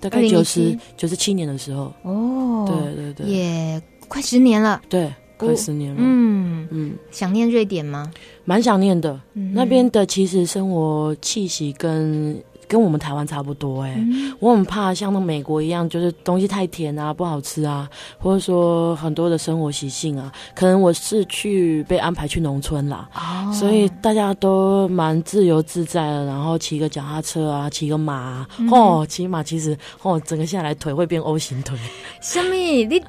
[0.00, 1.92] 大概九十九十七年的时候。
[2.02, 4.80] 哦，对对对，也快十年了。
[4.88, 5.12] 对。
[5.38, 8.12] 快十年了，嗯嗯，想念瑞典吗？
[8.44, 12.40] 蛮想念的，嗯、那边的其实生活气息跟。
[12.72, 17.86] 跟我们台湾差不多哎、欸，嗯、我很怕像那美国一样，就是东西太甜啊，不好吃啊，
[18.18, 31.78] 或者说很多的生活习性啊，可能我是去被安排去农村啦，哦、所以大家都蛮自由自在的，然后骑个脚踏车啊，骑个马、啊，嗯、哦，骑马其实哦，整个下来腿会变 O 型腿。
[32.22, 32.54] 什么？
[32.54, 33.02] 你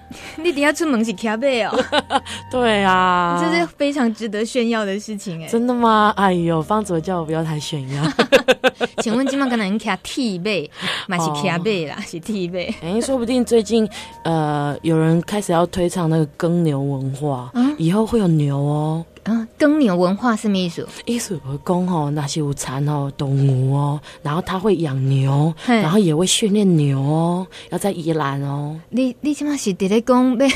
[0.43, 1.83] 你等下出门是骑马哦？
[2.51, 5.49] 对啊，这是非常值得炫耀的事情哎、欸。
[5.49, 6.13] 真的吗？
[6.17, 8.03] 哎呦，方佐叫我不要太炫耀。
[9.01, 9.52] 请问今晚。
[9.53, 10.67] 可能骑 T 背，
[11.05, 12.73] 买是骑背啦，是 T 背。
[12.81, 13.87] 哎，说不定最近
[14.23, 19.05] 呃，有人开始要推倡那个耕牛文化，嗯、以后会有牛哦。
[19.25, 20.87] 嗯，耕牛文化是什么意思？
[21.05, 28.75] 意思我讲哦，那些有蚕哦，动物哦，然后他会养牛，然后也会训练牛哦，要在宜兰哦。
[28.89, 30.47] 你你起码是在讲要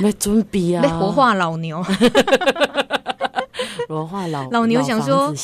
[0.00, 1.80] 要准备啊，要活化老牛。
[3.88, 5.34] 老老牛想说，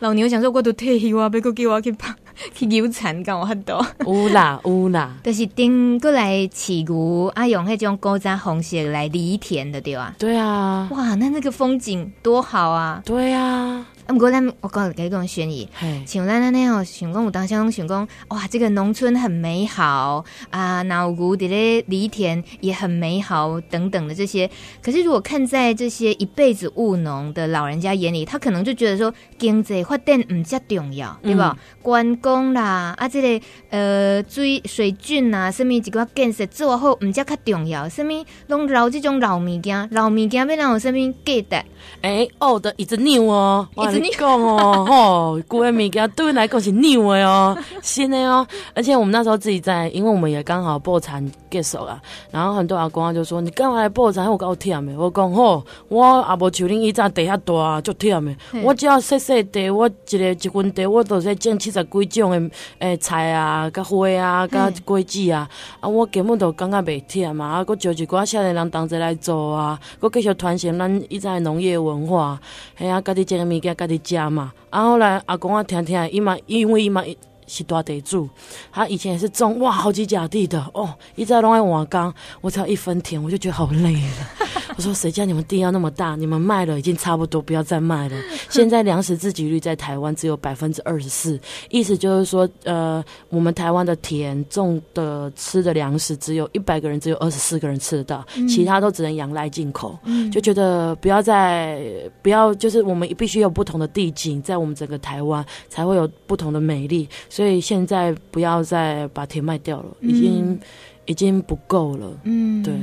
[0.00, 2.14] 老牛想说，我都退休啊，别个叫我去拍
[2.54, 3.84] 去牛场干我很多。
[4.06, 10.14] 有啦有啦，但是顶过来饲牛啊，用那种高山方式来犁田的对啊？
[10.18, 13.02] 对啊，哇，那那个风景多好啊！
[13.04, 13.86] 对啊。
[14.12, 15.68] 不过咱我告诉给种建议，
[16.06, 24.50] 像咱那样想讲，有当时拢想讲，哇，这个农村很美好啊，老古的咧犁田也很美好，等等的这些。
[24.82, 31.56] 可是如果看在这些一辈子务农的老人家眼里，他可能就觉得说，经济发展唔加重要，对吧？
[31.82, 38.12] 观光啦，啊，这个呃水水圳啊，什么一个建设做好唔加较重要，什么
[38.48, 41.64] 拢老这种老物件，老物件要让有什么价值？
[42.02, 43.68] 哎，哦的一只牛哦，
[44.00, 48.46] 你讲哦， 吼，古文物件对我来讲是牛的哦， 新的哦。
[48.74, 54.30] 而且我们那时候自己在，因为我们也刚好破产结束了，然后很多阿公就说：“你干嘛来破产？
[54.30, 58.34] 我够忝的。”我讲：“吼，我也无像恁以前地遐大，足忝的。
[58.50, 65.46] 嘿我只要细细地，我一个一分地，我都在种七十几种的诶菜啊，甲花啊，甲果子啊。
[65.50, 67.46] 嘿啊，我根本都感觉袂忝嘛。
[67.46, 72.40] 啊，搁招一寡少年人同齐来做啊，搁继续传承咱以前农业文化。
[72.76, 74.30] 嘿啊，家己种个物件，家在家。
[74.30, 77.02] 嘛，啊，后来阿公啊，听听，伊嘛，因为伊嘛
[77.50, 78.28] 是大地主，
[78.72, 84.48] 他以前也是种哇好几甲地的哦，一直在拢爱瓦缸，我只要一分田，我就觉得好累了。
[84.76, 86.14] 我说谁叫你们地要那么大？
[86.16, 88.16] 你们卖了已经差不多，不要再卖了。
[88.48, 91.38] 现在粮食自给率在台湾只有百分之二十四，
[91.68, 99.98] 意思就是说，呃，我们台湾的田种的吃的粮食只有一百个人，只有二十四个人吃得到，其他都只能仰赖进口。
[100.30, 101.82] 就觉得不要再
[102.22, 107.08] 不要，就是我们必须有不同的地景，在我们整个台湾才会有不同的美丽。
[107.28, 110.58] 所以现在不要再把田卖掉了，已经
[111.06, 112.06] 已经不够了。
[112.24, 112.74] 嗯，对。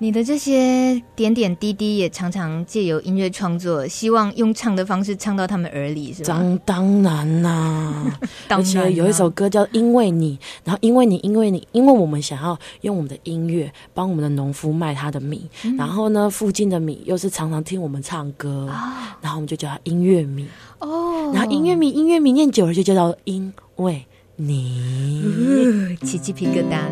[0.00, 6.28] 你的这些点点滴滴也常常借由音乐创作，希望用唱的方式唱到他们耳里，是吧？
[6.28, 8.18] 当 当然啦，
[8.48, 18.78] 而且有一首歌叫《因为你》，然后因为你，因为你，因为我们想要用我们的音乐帮我们的农夫卖他的米，嗯、然后呢，附近的米又是常常听我们唱歌，哦、
[19.20, 20.46] 然后我们就叫他音乐米
[20.78, 21.32] 哦。
[21.34, 24.04] 然后音乐米，音乐米念久了就叫做因为
[24.36, 26.90] 你，起鸡皮疙瘩了。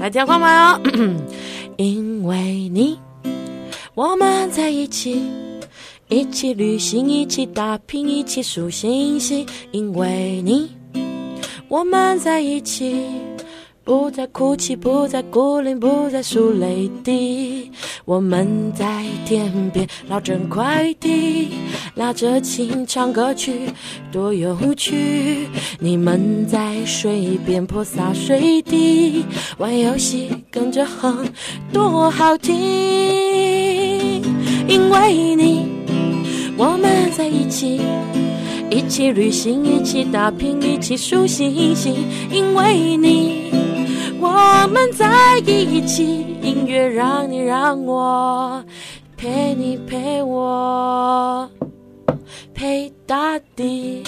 [0.00, 0.80] 来听看麦哦。
[1.76, 2.98] 因为你，
[3.94, 5.22] 我们在一起，
[6.08, 9.46] 一起旅行，一起打拼，一起数星星。
[9.72, 10.70] 因为你，
[11.68, 13.06] 我们在一起。
[13.90, 17.72] 不再哭泣，不再孤零，不再数泪滴。
[18.04, 21.48] 我们在天边捞整块地，
[21.96, 23.52] 拉着琴唱歌曲，
[24.12, 25.48] 多有趣。
[25.80, 29.24] 你们在水边泼洒水滴，
[29.58, 31.26] 玩游戏跟着哼，
[31.72, 32.54] 多好听。
[34.68, 35.66] 因为你，
[36.56, 37.80] 我们在一起，
[38.70, 41.92] 一起旅行，一起打拼，一起数星星。
[42.30, 43.50] 因为你。
[44.20, 48.62] 我们在一起，音乐让你让我
[49.16, 51.50] 陪你陪我
[52.54, 54.02] 陪大地。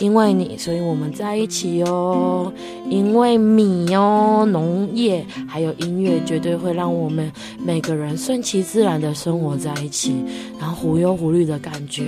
[0.00, 2.52] 因为你，所以我们在一起哦。
[2.88, 7.30] 因为米哦，农业还有音乐，绝对会让我们
[7.62, 10.14] 每个人顺其自然的生活在一起，
[10.58, 12.04] 然后无忧无虑的感觉。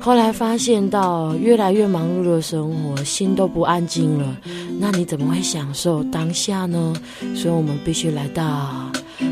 [0.00, 4.36] 后来发现到越来越忙碌的生活，心都不安静了，
[4.78, 6.94] 那你怎么会享受当下呢？
[7.34, 8.90] 所以我们必须来到，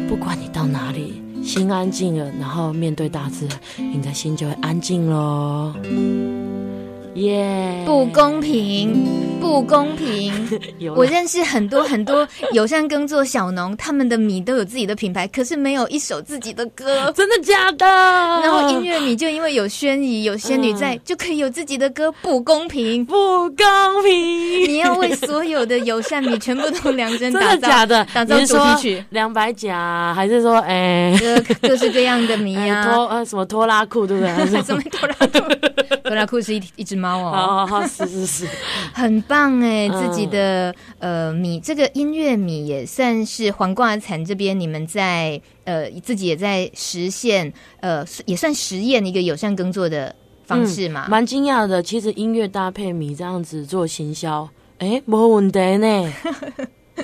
[0.09, 3.59] 不管你到哪里，心安静了，然后面对大自然，
[3.93, 5.73] 你的心就会安静喽。
[7.21, 7.85] 耶！Yeah.
[7.85, 10.33] 不公平，不公平！
[10.97, 17.87] 我认识很多很多 友善耕作小农，他们的米都有自己的品牌，可是没有一首自己的歌， 真的假的？
[17.87, 23.15] 然后音乐米就因为有宣仪、有仙女在，嗯、就可以有自己的歌，不公平，不
[23.51, 23.57] 公
[24.05, 24.69] 平！
[24.69, 28.07] 你要为所有的友善米全部都量身打造，真的假的？
[28.15, 34.63] 打造主题曲，两百甲，还是说，哎，各各式各样的米啊，拖呃什么拖拉裤，对不对？
[34.63, 35.60] 什么拖拉库？
[36.05, 37.31] 拖拉库是一一只猫哦。
[37.33, 38.49] 好好好，是是是，
[38.95, 39.89] 很棒哎！
[39.89, 50.15] 自己的呃米，这个音乐米也算是黄瓜产这边你们在呃自己也在实现呃也算实验一个友善耕作的
[50.45, 51.07] 方式嘛？
[51.09, 56.13] 蛮惊讶的，其实音乐搭配米这样子做行销，哎， 没问题呢，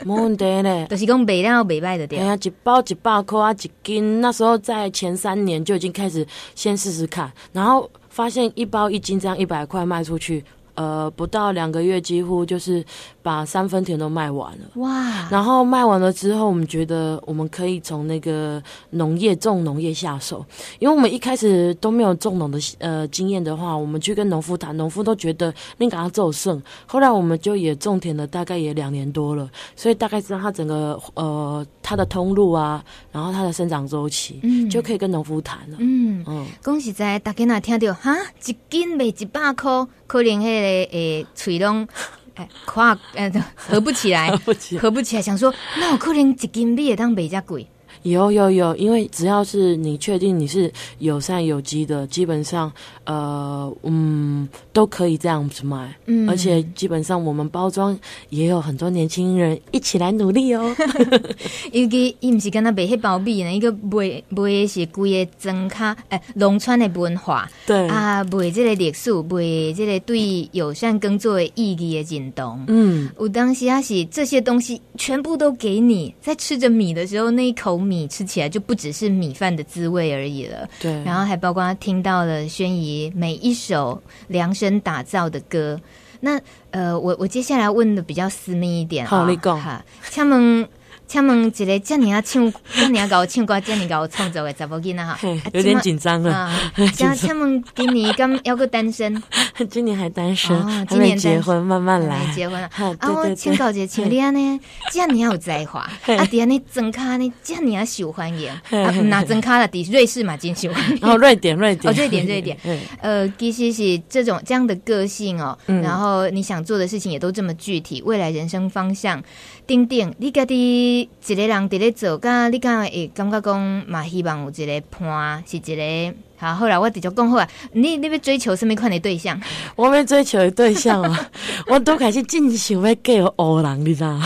[0.05, 2.19] 没问题呢，就是讲卖了卖卖的对。
[2.19, 7.91] 哎呀，一包一百块啊，一斤，那时候在前三年就已经开始先试试看，然后。
[8.17, 10.43] 发现一包一斤这样一百块卖出去，
[10.75, 12.83] 呃，不到两个月，几乎就是。
[13.27, 15.29] 把三分田都卖完了哇！
[15.29, 20.47] 然后卖完了之后，我们觉得我们可以从那个农业种农业下手，
[20.79, 26.63] 因为我们一开始都没有种农的呃经验的话，我们去跟农夫谈，农夫都觉得你给他做剩。
[26.87, 35.79] 后来我们就也种田了，大概也两年多了，所以大概知道它整个呃它的通路啊，然后它的生长周期，嗯，就可以跟农夫谈了。
[35.81, 38.15] 嗯嗯，恭喜在大家那听到哈，
[38.45, 41.89] 一斤卖一百块，可能那个诶吹龙。
[42.37, 45.23] 哎，跨呃合不起来， 合不起来，合不起来。
[45.23, 47.67] 想说，那我可能一斤米也当比较贵。
[48.07, 52.73] 有有有，因为只要是你确定你是友善有机的，基本上
[53.05, 55.93] 呃嗯都可以这样子卖。
[56.07, 57.99] 嗯，而且基本上我们包装
[58.29, 60.73] 也有很多年轻人一起来努力哦。
[61.73, 67.51] 尤其伊毋是跟他卖迄包米呢，伊个卖卖的是规个庄卡哎，农村的文化。
[67.67, 72.65] 对啊，卖这个历史，卖这个对友善耕作的意义的认同。
[72.69, 77.96] 嗯，有当时啊是这些东西全部都给你，在吃着米的时候，那一口米。
[77.97, 80.93] 米吃起来就不只是米饭的滋味而已了，对。
[81.05, 85.81] 然后还包括他听到了宣仪每一首量身打造的歌。
[86.21, 86.41] 那
[86.71, 90.69] 呃，我我接下来问的比较私密一点，好，你讲哈，他们。
[91.09, 95.19] 请问一个这么啊唱，这么啊搞唱歌，这么搞创作的查某囡仔哈，
[95.53, 96.51] 有点紧张了。
[96.95, 99.23] 请请问今年刚要个单身？
[99.71, 102.27] 今年还单身，今年结婚，慢慢来。
[102.35, 102.69] 结婚啊？
[102.99, 104.61] 啊，我请教一下，请你安呢，
[104.93, 110.99] 这么有才华，啊，底下呢装卡呢，这么啊受欢迎，啊，拿装卡了，底瑞士嘛真受欢迎。
[111.01, 112.59] 然后瑞典，瑞典，哦，瑞典，瑞典。
[113.01, 119.23] 呃，其实是这种这样的个性哦，然后你想做的事情也都这么具体，未来人生方向。
[119.67, 124.05] 丁丁，你家己一个人伫咧做，噶你敢会感觉讲嘛？
[124.05, 126.55] 希望有一个伴，是一个好。
[126.55, 129.41] 后来我直接讲好啊，你你要追求什么款的对象？
[129.75, 131.31] 我要追求的对象啊，
[131.67, 134.21] 我都开始真想要嫁互黑人，你知道？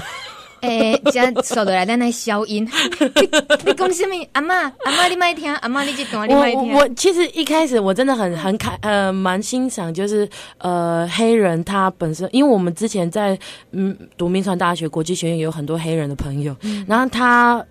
[0.63, 2.65] 诶、欸，这收落来咱来消音。
[3.65, 4.15] 你讲什么？
[4.33, 4.55] 阿妈，
[4.85, 6.73] 阿妈你麦听，阿妈你这段你麦听。
[6.73, 13.39] 我我其实一开始我真的很很开呃蛮欣赏，就是呃黑人他本身，因为我们之前在
[13.73, 17.65] 嗯读铭传大学国际学院有很多黑人的朋友，嗯、然后他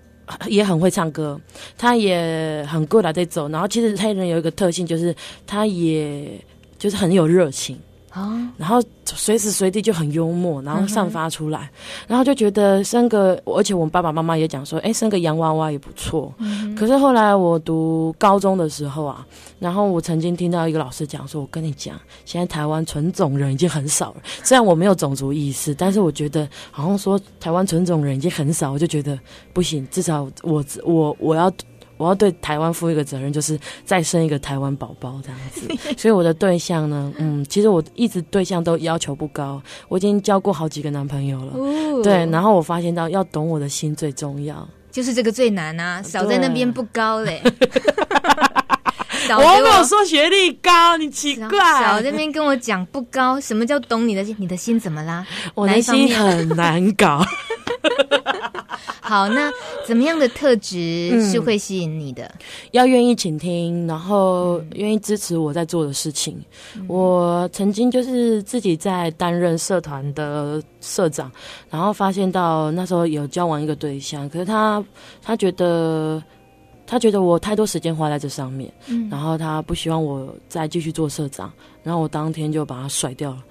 [0.48, 1.40] 也很会唱歌，
[1.78, 3.48] 他也很过来在走。
[3.50, 5.16] 然后其实黑人有一个特性，就是
[5.46, 6.30] 他也
[6.78, 7.80] 就是很有热情。
[8.12, 16.34] 啊，然后随时随地就很幽默，然后散发出来，嗯、然后就觉得生个，而且我们爸爸妈妈也讲说，哎，生个洋娃娃也不错。
[16.40, 19.26] 嗯、可是后来我读高中的时候啊，
[19.60, 24.22] 然后我曾经听到一个老师讲说，我跟你讲，现在台湾纯种人已经很少了。
[24.44, 29.20] 虽然我没有种族意识，但是我觉得好像说台湾纯种人已经很少，我就觉得
[29.54, 31.52] 不行，至少我我我要。
[32.00, 35.68] 我要对台湾负一个责任，就是再生一个台湾宝宝这样子。
[36.00, 41.52] 所以我的对象呢，嗯，其实我一直对象都要求不高，我已经交过好几个男朋友了。
[41.56, 47.44] 哦、对，然后我发现到要懂我的心最重要，就是这个最难啊，少在那边不高嘞。
[49.38, 51.50] 我没有说学历高，你奇怪。
[51.82, 54.36] 少在那边跟我讲不高，什么叫懂你的心？
[54.40, 55.26] 你的心怎么啦？
[55.56, 57.24] 我的心很难搞。
[59.02, 59.52] 好，那
[59.88, 62.24] 怎么样的特质是会吸引你的？
[62.26, 62.40] 嗯、
[62.72, 66.40] 要愿意倾听，然后愿意支持我在做的事情。
[66.76, 71.32] 嗯、我曾经就是自己在担任社团的社长，
[71.72, 74.84] 然后发现到那时候有交往一个对象，可是他
[75.24, 76.22] 他觉得
[76.90, 83.44] 他觉得我太多时间花在这上面，嗯、然后他不希望我再继续做社长，然后我当天就把他甩掉了。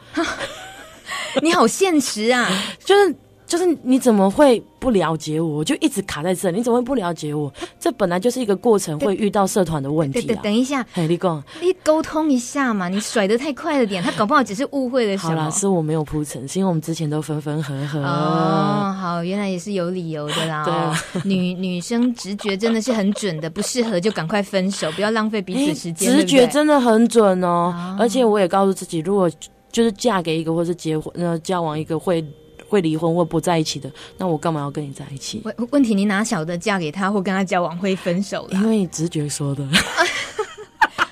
[1.41, 2.51] 你好现实啊！
[2.85, 3.15] 就是
[3.49, 5.49] 就是，你怎么会不了解我？
[5.49, 7.51] 我就一直卡在这，你怎么会不了解我？
[7.81, 10.23] 这本来就是一个过程，会遇到社团的问题、啊。
[10.23, 15.31] 对对，等一下，嘿，你讲，你沟通一下嘛，你甩的太快了点，他搞不好只是误会了什么。
[15.31, 18.01] 好啦，是我没有铺陈，是因为我们之前都分分合合。
[18.01, 20.63] 哦，好，原来也是有理由的啦。
[20.69, 26.13] 对、啊，女女生直觉真的是很准的，不适合就赶快分手，不要浪费彼此时间。
[26.15, 29.31] 直觉真的很准哦，哦而且我也告诉自己，如果。
[29.71, 32.25] 就是嫁给一个，或是结婚，呃，交往一个会
[32.69, 35.41] 会离婚或不在一起的，那我干嘛要跟你在一起？
[35.45, 38.51] 问问题，你哪晓得嫁给他或跟他交往会分手了？
[38.53, 39.67] 因为你直觉说的。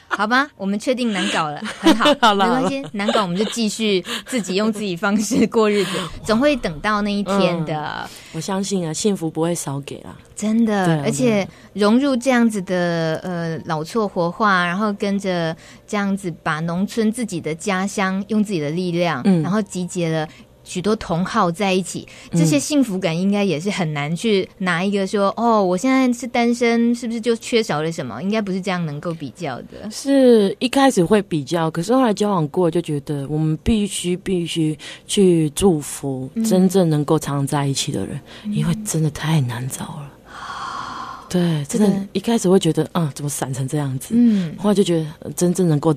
[0.08, 5.90] 好吧，我们确定难搞了，很好， 好了没关系，难搞我们就继续自己用自己方式过日子，
[6.24, 8.00] 总会等到那一天的。
[8.02, 15.54] 嗯、我相信啊，幸福不会少给啊，真的，而且融入这样子的呃老厝活化，然后跟着
[15.86, 20.26] 这样子把农村自己的家乡用自己的力量，嗯、然后集结了。
[20.66, 28.20] 许多同好在一起，这些幸福感应该也是很难去拿一个说、嗯、哦，我现在是单身，是不是就缺少了什么？
[28.20, 29.88] 应该不是这样能够比较的。
[29.92, 40.10] 是一开始会比较，可是后来交往过，就觉得我们必须必须去祝福真正能够常常在一起的人，嗯、因为真的太难找了。
[41.30, 44.14] 嗯、对，真的，一开始会觉得啊，怎么散成这样子？
[44.16, 45.94] 嗯，后来就觉得真正能够。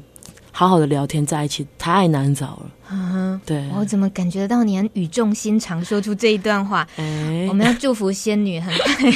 [0.51, 6.85] 好好的聊天在一起太难找了，嗯，对，我怎么感觉到你很语重心长说出这一段话？
[6.97, 9.11] 哎，我们要祝福仙女很快，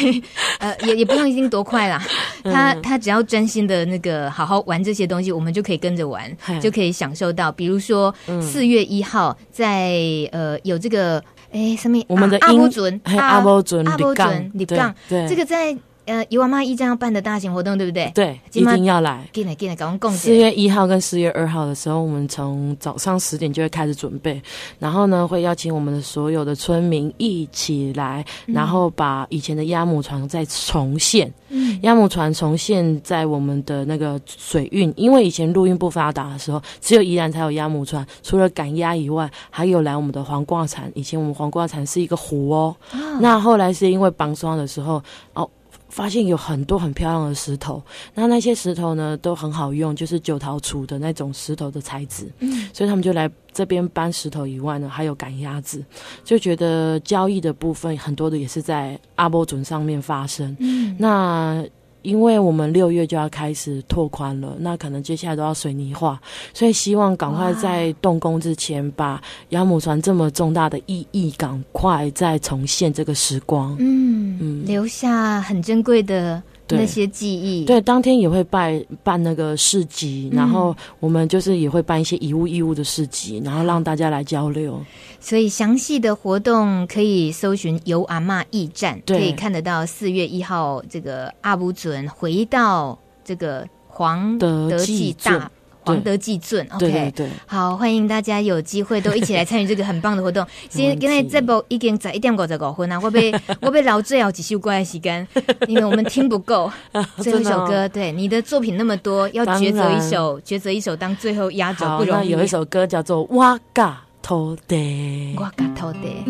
[0.60, 2.02] 呃，也也不用一定多快啦，
[2.44, 6.32] 她她只要专心的那个好好玩这些东西，我们就可以跟着玩，
[6.62, 7.52] 就可以享受到。
[7.52, 10.00] 比如说四月一号在
[10.32, 11.22] 呃有这个
[11.52, 15.76] 哎什么我们的阿波准阿波准阿波准你杠，对，这个在。
[16.06, 18.12] 呃，油妈一将要办的大型活动，对不对？
[18.14, 19.28] 对，一定要来。
[19.32, 24.42] 进来进来，赶快共四月一号跟四月二号的时候，我们从早上十点就会开始准备，
[24.80, 31.32] 然后呢，会邀请我们的所有的村民一起来，嗯、然后把以前的鸭母船再重现。
[31.50, 40.92] 嗯，鸭母船重现在我们的那个水运，因为以前陆运不发达的时候，只有宜兰才有鸭母船，除了赶鸭以外，还有来我们的黄瓜产。
[40.96, 45.02] 以前我们黄瓜产是一个湖哦，哦那后来是因为绑双的时候
[45.34, 45.50] 哦。
[45.94, 47.80] 发现有很多很漂亮的石头，
[48.16, 55.86] 那那些石头呢都很好用，就是九桃杵的那种石头的材质，嗯，所以他们就来这边搬石头以外呢，还有赶鸭子，
[56.24, 61.64] 就觉得交易的部分很多的也是在阿波准上面发生，嗯，那。
[62.04, 66.22] 因为我们六月就要开始拓宽了，那可能接下来都要水泥化，
[66.54, 76.44] 所以希望赶快在动工之前，把养母船这么重大的意义赶快再重现这个时光，嗯嗯，留下很珍贵的。
[76.78, 84.84] 那些记忆，对，当天也会办办那个市集，嗯、然后我们就是也会办一些以物易物的市集，然后让大家来交流。
[85.20, 89.18] 所以详细的活动可以搜寻“游阿妈驿站”，对。
[89.18, 95.50] 可以看得到四月一号这个阿布准回到这个黄德记大。
[95.86, 100.46] 黄德记圳，OK，对对，好，欢迎大家有机会都一起来参与这个很棒的活动。
[100.70, 105.28] 现在现在这部已经在一点五十五分啊，我被我被老最好几首歌的时间，
[105.68, 106.72] 因为我们听不够
[107.20, 107.88] 最后一首歌。
[107.90, 112.30] 对，你的作品那么多，要抉择一首，抉择一首当最后压轴不容易。
[112.30, 116.24] 有一首歌叫做《我甲土地》，我甲土地。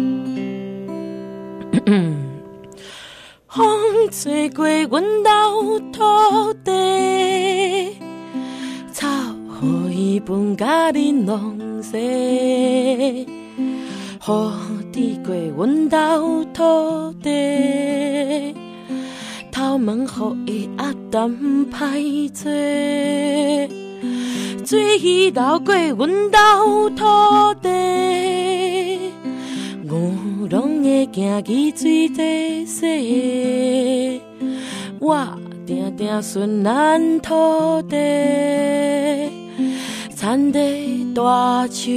[3.48, 7.96] 风吹过阮老土地，
[8.92, 9.33] 草。
[9.64, 11.98] 予伊分甲恁拢洗，
[14.26, 14.28] 予
[14.92, 18.54] 滴过阮兜土地，
[19.52, 21.30] 头毛予伊压淡
[21.72, 22.52] 歹做，
[24.66, 27.06] 水鱼流过阮兜土
[27.62, 27.70] 地，
[29.84, 30.12] 牛
[30.50, 34.22] 拢会行去水底洗，
[35.00, 35.28] 我
[35.66, 37.98] 定定顺咱土地。
[40.16, 41.92] 田地大树，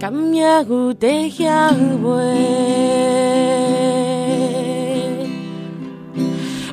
[0.00, 2.10] 甘也有地香味。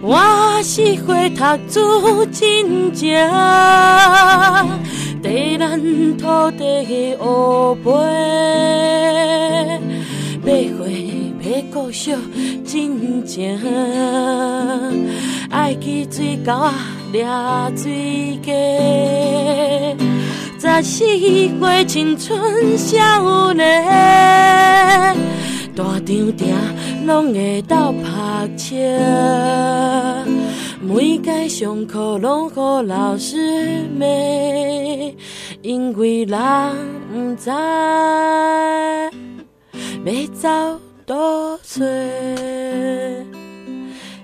[0.01, 0.17] 我
[0.63, 3.07] 是会读书真正，
[5.21, 5.79] 地咱
[6.17, 7.91] 土地的乌背，
[10.43, 10.79] 白花
[11.51, 12.15] 白骨故惜
[12.65, 13.59] 真情，
[15.49, 16.73] 爱去水沟啊，
[17.11, 17.25] 掠
[17.75, 18.51] 水鸡。
[20.57, 21.05] 十四
[21.59, 23.83] 岁青春少年，
[25.75, 26.53] 大场埕
[27.05, 28.77] 拢会斗拍车，
[30.79, 34.05] 每间上课拢予老师骂，
[35.61, 36.39] 因为人
[37.13, 37.49] 毋知
[40.05, 43.25] 要走多远。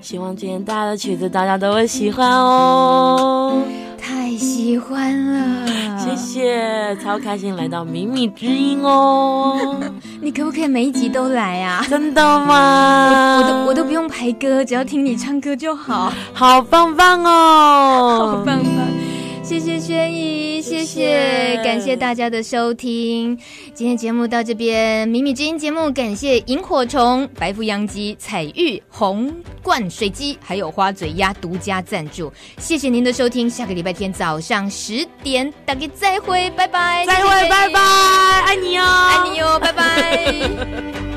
[0.01, 3.61] 希望今天大家的曲子大家都会喜欢哦。
[3.97, 5.67] 太喜欢了，
[5.97, 9.77] 谢谢，超开心来到米米之音哦。
[10.21, 11.85] 你可不可以每一集都来啊？
[11.89, 13.39] 真的吗？
[13.39, 16.13] 我，我都我都不用排歌，只要听你唱歌就好。
[16.33, 19.06] 好棒棒哦，好棒棒。
[19.47, 23.39] 谢谢轩怡，谢谢，感谢大家的收听。
[23.73, 29.33] 今天节目到这边，米米之音节目感谢萤火虫、白腹洋鸡、彩玉、红
[29.63, 32.29] 冠水鸡，还有花嘴鸭独家赞助。
[32.57, 41.07] 谢谢您的收听，下个礼拜天早上十点，大家再会，拜拜，再会，拜拜，爱你哦，爱你哦，拜拜。